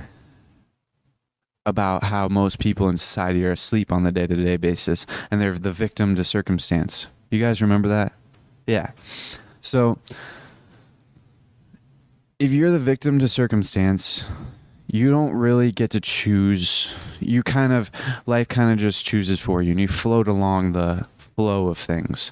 [1.66, 5.72] about how most people in society are asleep on the day-to-day basis and they're the
[5.72, 7.08] victim to circumstance.
[7.32, 8.12] You guys remember that?
[8.66, 8.92] Yeah.
[9.62, 10.00] So
[12.40, 14.26] if you're the victim to circumstance,
[14.88, 16.94] you don't really get to choose.
[17.20, 17.92] You kind of
[18.26, 22.32] life kind of just chooses for you and you float along the flow of things.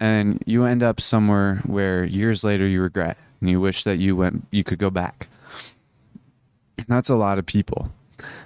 [0.00, 4.16] And you end up somewhere where years later you regret and you wish that you
[4.16, 5.28] went you could go back.
[6.88, 7.90] That's a lot of people.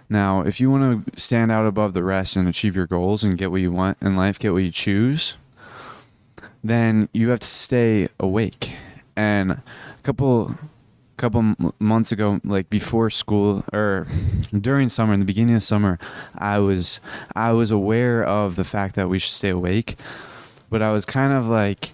[0.08, 3.38] Now, if you want to stand out above the rest and achieve your goals and
[3.38, 5.36] get what you want in life, get what you choose,
[6.62, 8.76] then you have to stay awake.
[9.16, 9.62] And a
[10.02, 10.56] couple
[11.20, 14.06] couple months ago like before school or
[14.58, 15.98] during summer in the beginning of summer
[16.38, 17.00] i was
[17.36, 19.96] i was aware of the fact that we should stay awake
[20.70, 21.92] but i was kind of like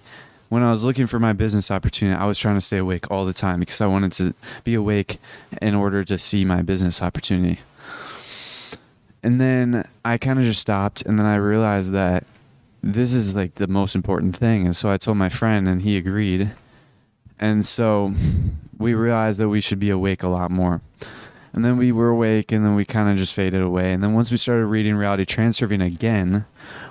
[0.49, 3.25] when i was looking for my business opportunity i was trying to stay awake all
[3.25, 5.19] the time because i wanted to be awake
[5.61, 7.59] in order to see my business opportunity
[9.27, 12.23] and then I kind of just stopped, and then I realized that
[12.81, 14.65] this is like the most important thing.
[14.65, 16.53] And so I told my friend, and he agreed.
[17.37, 18.15] And so
[18.79, 20.81] we realized that we should be awake a lot more.
[21.53, 23.93] And then we were awake, and then we kind of just faded away.
[23.93, 26.45] And then once we started reading Reality Transurfing again,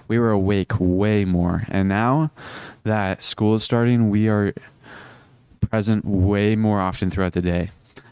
[0.08, 1.66] we were awake way more.
[1.68, 2.32] And now
[2.84, 4.54] that school is starting, we are
[5.70, 7.70] present way more often throughout the day.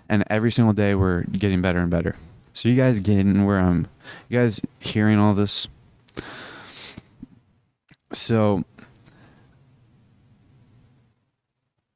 [0.08, 2.16] And every single day, we're getting better and better.
[2.54, 3.88] So you guys getting where I'm
[4.30, 5.68] you guys hearing all this?
[8.12, 8.64] So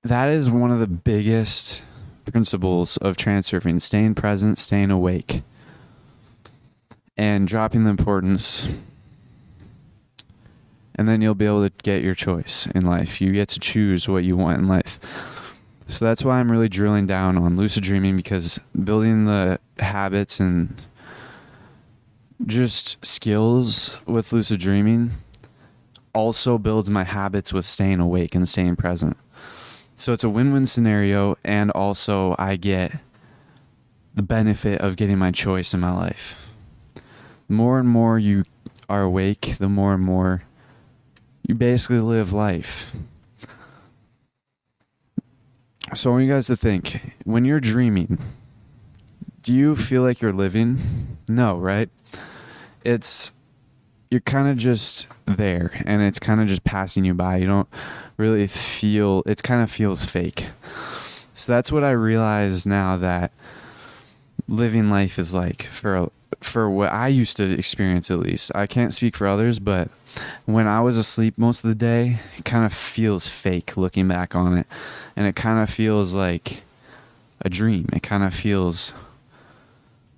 [0.07, 1.83] that is one of the biggest
[2.31, 5.43] principles of transurfing, staying present, staying awake.
[7.19, 8.67] And dropping the importance
[10.97, 13.21] and then you'll be able to get your choice in life.
[13.21, 14.99] You get to choose what you want in life.
[15.85, 20.81] So that's why I'm really drilling down on lucid dreaming because building the habits and
[22.45, 25.11] just skills with lucid dreaming
[26.13, 29.15] also builds my habits with staying awake and staying present.
[29.99, 32.99] So it's a win win scenario, and also I get
[34.13, 36.49] the benefit of getting my choice in my life.
[37.47, 38.43] The more and more you
[38.87, 40.43] are awake, the more and more
[41.47, 42.93] you basically live life.
[45.95, 48.19] So I want you guys to think when you're dreaming,
[49.41, 51.17] do you feel like you're living?
[51.27, 51.89] No, right?
[52.83, 53.31] It's
[54.09, 57.37] you're kind of just there and it's kind of just passing you by.
[57.37, 57.69] You don't
[58.17, 60.47] really feel it kind of feels fake.
[61.35, 63.31] So that's what I realize now that
[64.47, 66.09] living life is like for
[66.41, 68.51] for what I used to experience at least.
[68.55, 69.89] I can't speak for others, but
[70.45, 74.35] when I was asleep most of the day, it kind of feels fake looking back
[74.35, 74.67] on it.
[75.15, 76.63] And it kind of feels like
[77.41, 77.89] a dream.
[77.93, 78.93] It kind of feels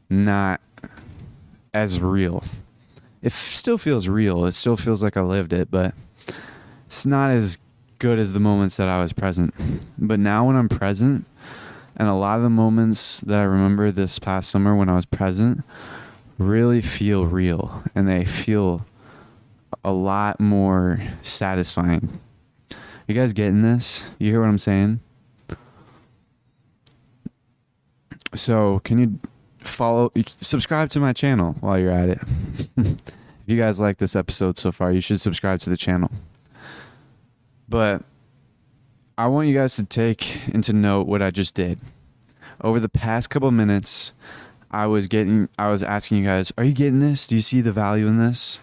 [0.10, 0.62] not
[1.74, 2.44] as real.
[3.22, 4.46] It still feels real.
[4.46, 5.94] It still feels like I lived it, but
[6.86, 7.58] it's not as
[8.00, 9.54] good as the moments that I was present.
[9.98, 11.26] But now when I'm present,
[11.98, 15.06] and a lot of the moments that I remember this past summer when I was
[15.06, 15.64] present
[16.38, 18.86] really feel real and they feel
[19.84, 22.20] a lot more satisfying.
[23.08, 24.10] You guys getting this?
[24.18, 25.02] You hear what I'm saying?
[28.34, 29.20] So, can you
[29.60, 32.20] follow subscribe to my channel while you're at it.
[32.78, 32.98] if
[33.46, 36.12] you guys like this episode so far, you should subscribe to the channel.
[37.68, 38.04] But
[39.18, 41.80] I want you guys to take into note what I just did.
[42.62, 44.14] Over the past couple minutes,
[44.72, 47.28] I was getting I was asking you guys, "Are you getting this?
[47.28, 48.60] Do you see the value in this?"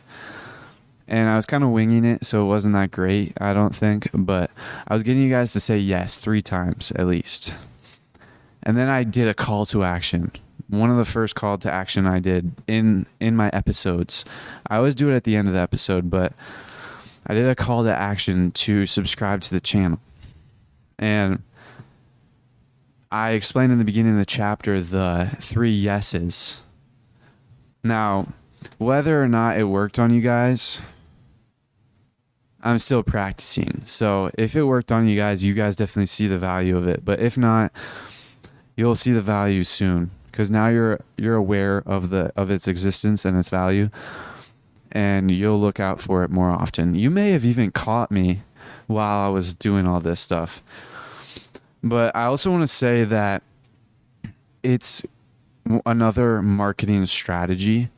[1.08, 4.08] and I was kind of winging it, so it wasn't that great, I don't think.
[4.12, 4.50] But
[4.88, 7.54] I was getting you guys to say yes three times at least.
[8.62, 10.32] And then I did a call to action.
[10.68, 14.24] One of the first call to action I did in in my episodes.
[14.68, 16.32] I always do it at the end of the episode, but
[17.26, 20.00] I did a call to action to subscribe to the channel.
[20.98, 21.42] And
[23.10, 26.62] I explained in the beginning of the chapter the three yeses.
[27.84, 28.28] Now,
[28.78, 30.80] whether or not it worked on you guys,
[32.62, 33.82] I'm still practicing.
[33.84, 37.04] So if it worked on you guys, you guys definitely see the value of it.
[37.04, 37.72] But if not,
[38.76, 43.24] you'll see the value soon because now you're you're aware of the of its existence
[43.24, 43.88] and its value.
[44.92, 46.94] and you'll look out for it more often.
[46.94, 48.42] You may have even caught me
[48.86, 50.62] while I was doing all this stuff.
[51.82, 53.42] But I also want to say that
[54.62, 55.04] it's
[55.84, 57.88] another marketing strategy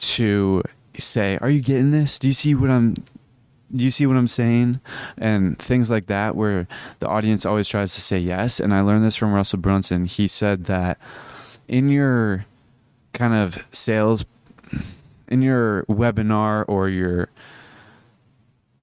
[0.00, 0.62] to
[0.98, 2.18] say, "Are you getting this?
[2.18, 2.94] Do you see what I'm
[3.72, 4.80] you see what I'm saying?
[5.16, 6.66] And things like that, where
[7.00, 8.60] the audience always tries to say yes.
[8.60, 10.06] And I learned this from Russell Brunson.
[10.06, 10.98] He said that
[11.66, 12.46] in your
[13.12, 14.24] kind of sales,
[15.28, 17.28] in your webinar or your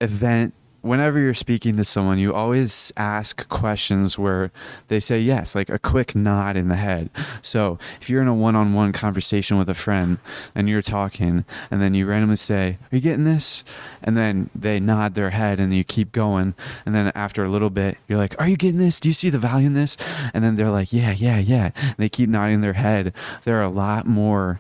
[0.02, 0.54] event
[0.86, 4.52] whenever you're speaking to someone, you always ask questions where
[4.88, 7.10] they say yes, like a quick nod in the head.
[7.42, 10.20] So if you're in a one on one conversation with a friend
[10.54, 13.64] and you're talking, and then you randomly say, Are you getting this?
[14.04, 16.54] And then they nod their head and you keep going.
[16.86, 19.00] And then after a little bit, you're like, Are you getting this?
[19.00, 19.98] Do you see the value in this?
[20.36, 21.72] And then they're like, Yeah, yeah, yeah.
[21.76, 23.12] And they keep nodding their head.
[23.44, 24.60] They're a lot more,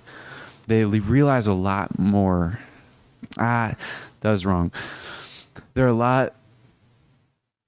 [0.66, 2.60] they realize a lot more.
[3.38, 3.76] Ah,
[4.22, 4.72] that was wrong
[5.74, 6.36] they're a lot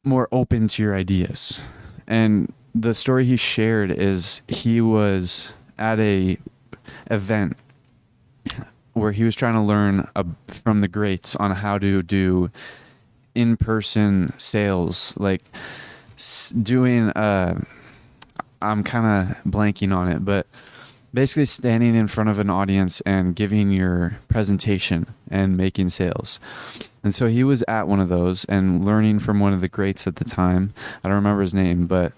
[0.03, 1.61] more open to your ideas.
[2.07, 6.37] And the story he shared is he was at a
[7.11, 7.57] event
[8.93, 12.49] where he was trying to learn uh, from the greats on how to do
[13.35, 15.43] in-person sales like
[16.63, 17.59] doing uh
[18.59, 20.47] I'm kind of blanking on it but
[21.17, 26.39] basically standing in front of an audience and giving your presentation and making sales
[27.07, 30.07] and so he was at one of those and learning from one of the greats
[30.07, 30.73] at the time.
[31.01, 32.11] I don't remember his name, but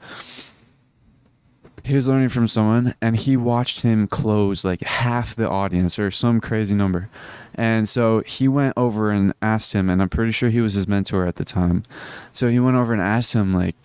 [1.84, 6.10] he was learning from someone and he watched him close like half the audience or
[6.10, 7.08] some crazy number.
[7.54, 10.88] And so he went over and asked him, and I'm pretty sure he was his
[10.88, 11.84] mentor at the time.
[12.32, 13.76] So he went over and asked him, like,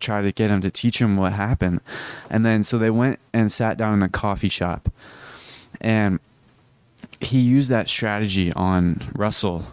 [0.00, 1.80] try to get him to teach him what happened.
[2.30, 4.90] And then so they went and sat down in a coffee shop.
[5.80, 6.20] And
[7.20, 9.64] he used that strategy on Russell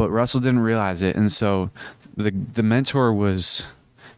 [0.00, 1.70] but Russell didn't realize it, and so
[2.16, 3.66] the the mentor was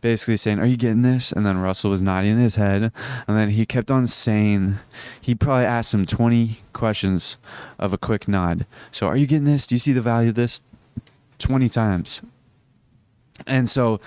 [0.01, 2.93] basically saying, "Are you getting this?" And then Russell was nodding his head,
[3.27, 4.79] and then he kept on saying,
[5.21, 7.37] he probably asked him twenty questions
[7.81, 8.65] of a quick nod.
[8.91, 9.67] So, are you getting this?
[9.67, 10.61] Do you see the value of this?
[11.41, 12.23] Twenty times,
[13.47, 14.01] and so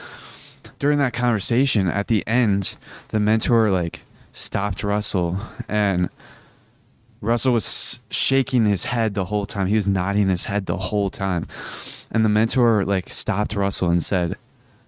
[0.79, 2.77] during that conversation, at the end,
[3.09, 4.01] the mentor like
[4.31, 5.37] stopped Russell
[5.69, 6.09] and
[7.21, 9.67] Russell was shaking his head the whole time.
[9.67, 11.47] He was nodding his head the whole time.
[12.11, 14.35] And the mentor like stopped Russell and said,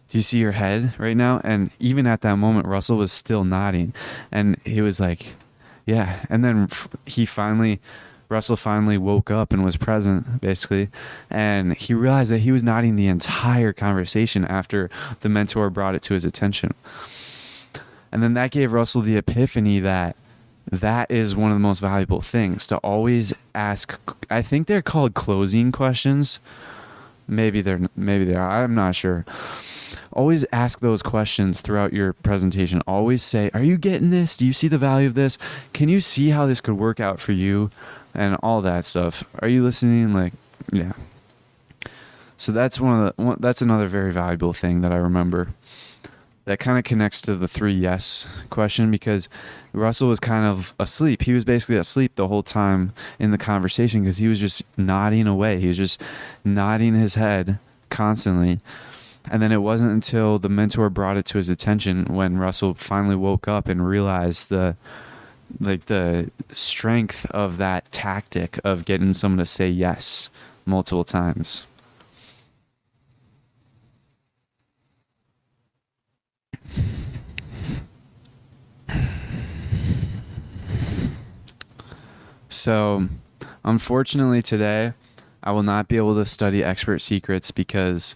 [0.09, 3.43] "Do you see your head right now?" And even at that moment Russell was still
[3.43, 3.93] nodding.
[4.31, 5.33] And he was like,
[5.85, 6.67] "Yeah." And then
[7.05, 7.79] he finally
[8.29, 10.89] Russell finally woke up and was present, basically,
[11.29, 14.89] and he realized that he was nodding the entire conversation after
[15.21, 16.73] the mentor brought it to his attention.
[18.11, 20.15] And then that gave Russell the epiphany that
[20.71, 23.97] that is one of the most valuable things to always ask
[24.29, 26.39] i think they're called closing questions.
[27.27, 29.25] Maybe they're maybe they are i'm not sure.
[30.11, 32.81] Always ask those questions throughout your presentation.
[32.87, 34.35] Always say are you getting this?
[34.35, 35.37] Do you see the value of this?
[35.73, 37.69] Can you see how this could work out for you
[38.17, 40.33] and all that stuff are you listening like
[40.73, 40.91] yeah
[42.35, 45.49] so that's one of the one, that's another very valuable thing that i remember
[46.47, 49.27] that kind of connects to the three yes question because
[49.73, 51.23] Russell was kind of asleep.
[51.23, 55.27] He was basically asleep the whole time in the conversation because he was just nodding
[55.27, 55.59] away.
[55.59, 56.01] He was just
[56.45, 57.59] nodding his head
[57.89, 58.61] constantly.
[59.29, 63.17] And then it wasn't until the mentor brought it to his attention when Russell finally
[63.17, 64.77] woke up and realized the
[65.59, 70.29] like the strength of that tactic of getting someone to say yes
[70.65, 71.65] multiple times.
[82.49, 83.07] So,
[83.63, 84.93] unfortunately, today
[85.43, 88.15] I will not be able to study expert secrets because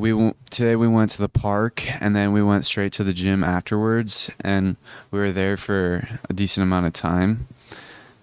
[0.00, 3.44] we today we went to the park and then we went straight to the gym
[3.44, 4.76] afterwards and
[5.10, 7.46] we were there for a decent amount of time.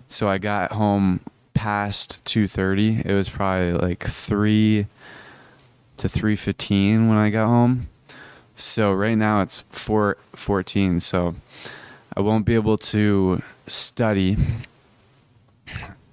[0.08, 1.22] So I got home
[1.54, 3.06] past 2:30.
[3.06, 4.88] It was probably like 3
[5.98, 7.88] to 3:15 when I got home.
[8.56, 11.36] So right now it's 4:14, so
[12.16, 14.38] I won't be able to study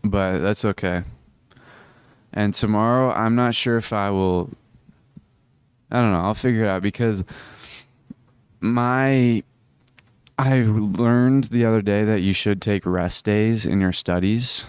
[0.04, 1.02] but that's okay.
[2.32, 4.50] And tomorrow, I'm not sure if I will.
[5.90, 6.20] I don't know.
[6.20, 7.24] I'll figure it out because
[8.60, 9.42] my.
[10.36, 14.66] I learned the other day that you should take rest days in your studies,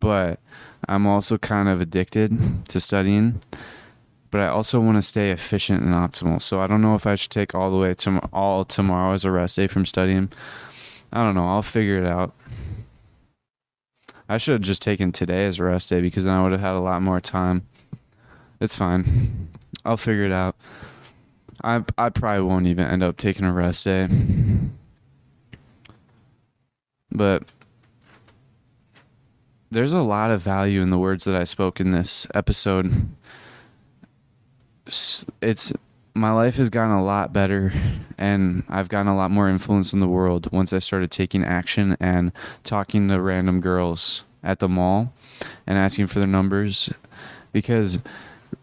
[0.00, 0.38] but
[0.86, 3.40] I'm also kind of addicted to studying.
[4.30, 6.42] But I also want to stay efficient and optimal.
[6.42, 9.24] So I don't know if I should take all the way to all tomorrow as
[9.24, 10.30] a rest day from studying.
[11.10, 11.48] I don't know.
[11.48, 12.34] I'll figure it out.
[14.28, 16.60] I should have just taken today as a rest day because then I would have
[16.60, 17.66] had a lot more time.
[18.60, 19.48] It's fine.
[19.86, 20.56] I'll figure it out.
[21.62, 24.08] I I probably won't even end up taking a rest day.
[27.10, 27.44] But
[29.70, 33.08] there's a lot of value in the words that I spoke in this episode.
[35.40, 35.72] It's
[36.14, 37.72] my life has gotten a lot better
[38.16, 41.96] and I've gotten a lot more influence in the world once I started taking action
[42.00, 42.32] and
[42.64, 45.12] talking to random girls at the mall
[45.66, 46.90] and asking for their numbers
[47.52, 47.98] because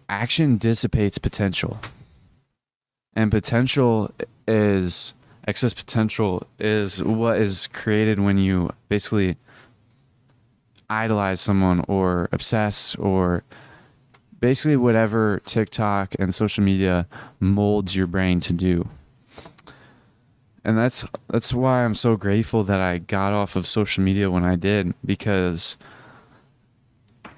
[0.10, 1.80] action dissipates potential.
[3.16, 4.12] And potential
[4.48, 5.14] is
[5.48, 9.38] excess potential is what is created when you basically
[10.90, 13.44] idolize someone or obsess or
[14.40, 17.08] basically whatever TikTok and social media
[17.40, 18.88] molds your brain to do.
[20.66, 24.46] And that's that's why I'm so grateful that I got off of social media when
[24.46, 25.78] I did because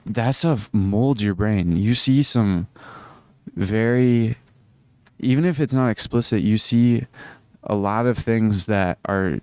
[0.05, 1.75] that stuff molds your brain.
[1.75, 2.67] You see some
[3.55, 4.37] very
[5.19, 7.05] even if it's not explicit, you see
[7.63, 9.39] a lot of things that are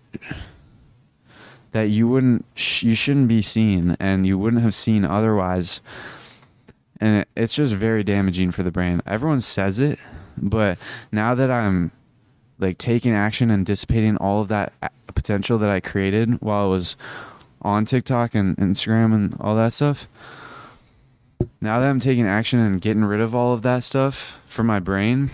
[1.72, 2.44] that you wouldn't
[2.82, 5.80] you shouldn't be seen and you wouldn't have seen otherwise
[7.00, 9.98] and it's just very damaging for the brain everyone says it
[10.36, 10.78] but
[11.10, 11.90] now that i'm
[12.58, 16.68] like taking action and dissipating all of that uh, potential that i created while i
[16.68, 16.94] was
[17.62, 20.06] on tiktok and instagram and all that stuff
[21.60, 24.78] now that i'm taking action and getting rid of all of that stuff from my
[24.78, 25.30] brain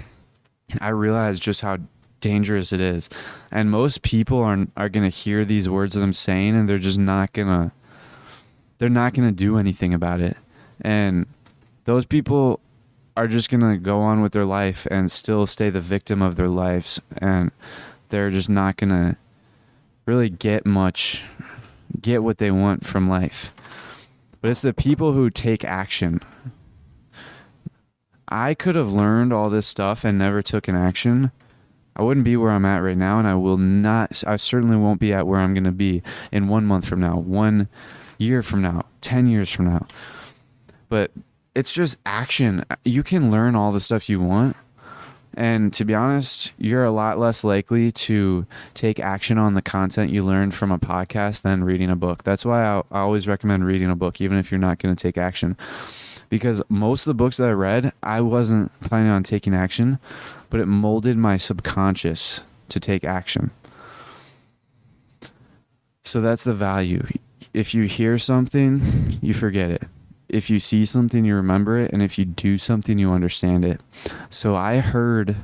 [0.81, 1.79] i realize just how
[2.21, 3.09] dangerous it is.
[3.51, 6.79] And most people are are going to hear these words that I'm saying and they're
[6.79, 7.73] just not going to
[8.79, 10.37] they're not going to do anything about it.
[10.81, 11.27] And
[11.85, 12.61] those people
[13.17, 16.37] are just going to go on with their life and still stay the victim of
[16.37, 17.51] their lives and
[18.11, 19.17] they're just not going to
[20.07, 21.25] really get much
[22.01, 23.53] get what they want from life.
[24.41, 26.20] But it's the people who take action.
[28.28, 31.32] I could have learned all this stuff and never took an action
[31.99, 34.22] I wouldn't be where I'm at right now, and I will not.
[34.24, 37.18] I certainly won't be at where I'm going to be in one month from now,
[37.18, 37.68] one
[38.18, 39.86] year from now, ten years from now.
[40.89, 41.11] But
[41.57, 42.64] it's just action.
[42.84, 44.57] You can learn all the stuff you want.
[45.39, 50.11] And to be honest, you're a lot less likely to take action on the content
[50.11, 52.24] you learned from a podcast than reading a book.
[52.24, 55.01] That's why I, I always recommend reading a book, even if you're not going to
[55.01, 55.57] take action.
[56.28, 59.99] Because most of the books that I read, I wasn't planning on taking action
[60.51, 63.51] but it molded my subconscious to take action.
[66.05, 67.07] So that's the value.
[67.53, 69.82] If you hear something, you forget it.
[70.29, 71.93] If you see something, you remember it.
[71.93, 73.81] And if you do something, you understand it.
[74.31, 75.37] So I heard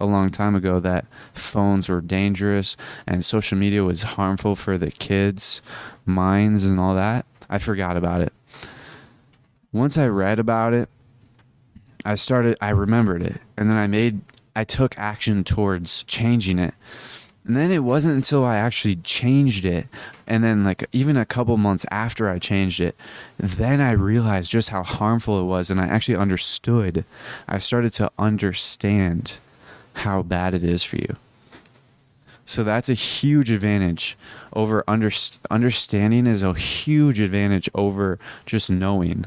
[0.00, 2.76] a long time ago that phones were dangerous
[3.06, 5.62] and social media was harmful for the kids'
[6.06, 7.26] minds and all that.
[7.48, 8.32] I forgot about it.
[9.72, 10.88] Once I read about it,
[12.04, 13.40] I started, I remembered it.
[13.56, 14.22] And then I made
[14.54, 16.74] I took action towards changing it.
[17.44, 19.86] And then it wasn't until I actually changed it,
[20.32, 22.96] and then like even a couple months after I changed it,
[23.36, 27.04] then I realized just how harmful it was, and I actually understood.
[27.46, 29.36] I started to understand
[29.92, 31.16] how bad it is for you.
[32.46, 34.16] So that's a huge advantage
[34.54, 35.10] over under,
[35.50, 39.26] understanding is a huge advantage over just knowing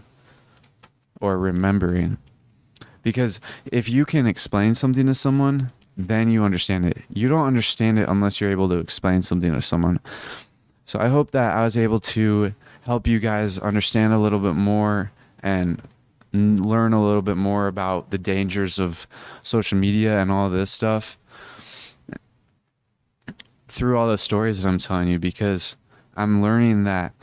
[1.21, 2.17] or remembering.
[3.03, 3.39] Because
[3.71, 6.97] if you can explain something to someone, then you understand it.
[7.09, 9.99] You don't understand it unless you're able to explain something to someone.
[10.85, 14.53] So I hope that I was able to help you guys understand a little bit
[14.53, 15.11] more
[15.41, 15.81] and
[16.31, 19.07] learn a little bit more about the dangers of
[19.41, 21.17] social media and all this stuff
[23.67, 25.75] through all the stories that I'm telling you because
[26.15, 27.13] I'm learning that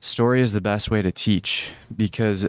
[0.00, 2.48] story is the best way to teach because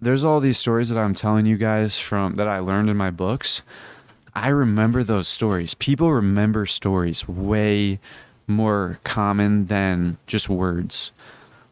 [0.00, 3.10] there's all these stories that I'm telling you guys from that I learned in my
[3.10, 3.62] books.
[4.34, 5.74] I remember those stories.
[5.74, 8.00] People remember stories way
[8.46, 11.12] more common than just words.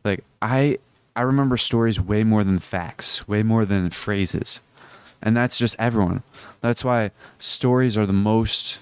[0.04, 0.78] Like I
[1.16, 4.60] I remember stories way more than facts, way more than phrases.
[5.22, 6.22] And that's just everyone.
[6.62, 8.78] That's why stories are the most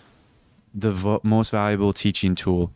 [0.74, 2.70] the vo- most valuable teaching tool.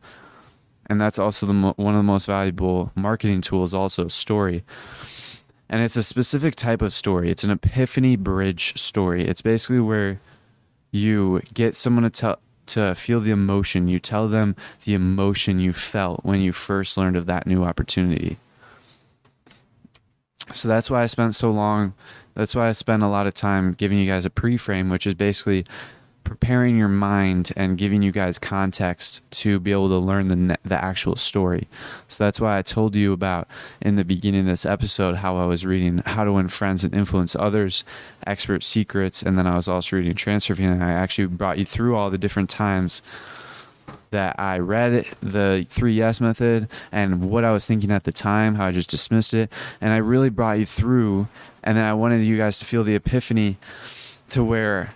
[0.86, 4.64] And that's also the mo- one of the most valuable marketing tools also, story
[5.72, 7.30] and it's a specific type of story.
[7.30, 9.26] It's an epiphany bridge story.
[9.26, 10.20] It's basically where
[10.90, 13.88] you get someone to tell to feel the emotion.
[13.88, 18.38] You tell them the emotion you felt when you first learned of that new opportunity.
[20.52, 21.94] So that's why I spent so long.
[22.34, 25.14] That's why I spent a lot of time giving you guys a pre-frame, which is
[25.14, 25.64] basically
[26.24, 30.56] preparing your mind and giving you guys context to be able to learn the ne-
[30.64, 31.68] the actual story.
[32.08, 33.48] So that's why I told you about
[33.80, 36.94] in the beginning of this episode how I was reading How to Win Friends and
[36.94, 37.84] Influence Others,
[38.26, 40.80] Expert Secrets, and then I was also reading Transurfing.
[40.80, 43.02] I actually brought you through all the different times
[44.12, 48.54] that I read the three yes method and what I was thinking at the time,
[48.54, 49.50] how I just dismissed it.
[49.80, 51.28] And I really brought you through.
[51.64, 53.56] And then I wanted you guys to feel the epiphany
[54.30, 54.94] to where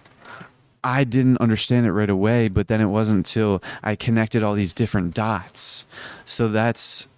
[0.87, 4.73] I didn't understand it right away, but then it wasn't until I connected all these
[4.73, 5.85] different dots.
[6.25, 7.09] So that's,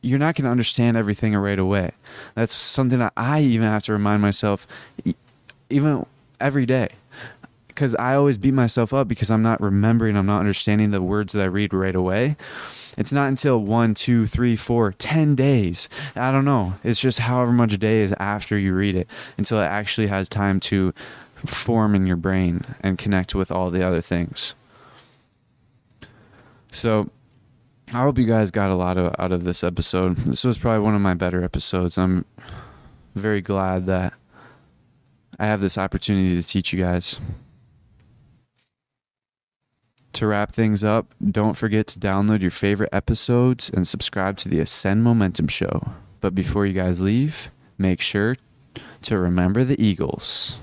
[0.00, 1.90] you're not going to understand everything right away.
[2.36, 4.64] That's something that I even have to remind myself,
[5.68, 6.06] even
[6.40, 6.90] every day
[7.66, 11.32] because I always beat myself up because I'm not remembering, I'm not understanding the words
[11.32, 12.36] that I read right away.
[12.98, 15.88] It's not until one, two, three, four, ten days.
[16.14, 16.74] I don't know.
[16.84, 19.08] It's just however much days after you read it
[19.38, 20.92] until it actually has time to
[21.46, 24.54] form in your brain and connect with all the other things.
[26.70, 27.10] So
[27.92, 30.16] I hope you guys got a lot of, out of this episode.
[30.18, 31.98] This was probably one of my better episodes.
[31.98, 32.24] I'm
[33.14, 34.12] very glad that
[35.38, 37.18] I have this opportunity to teach you guys
[40.12, 44.60] to wrap things up, don't forget to download your favorite episodes and subscribe to the
[44.60, 45.92] Ascend Momentum Show.
[46.20, 48.36] But before you guys leave, make sure
[49.02, 50.58] to remember the Eagles.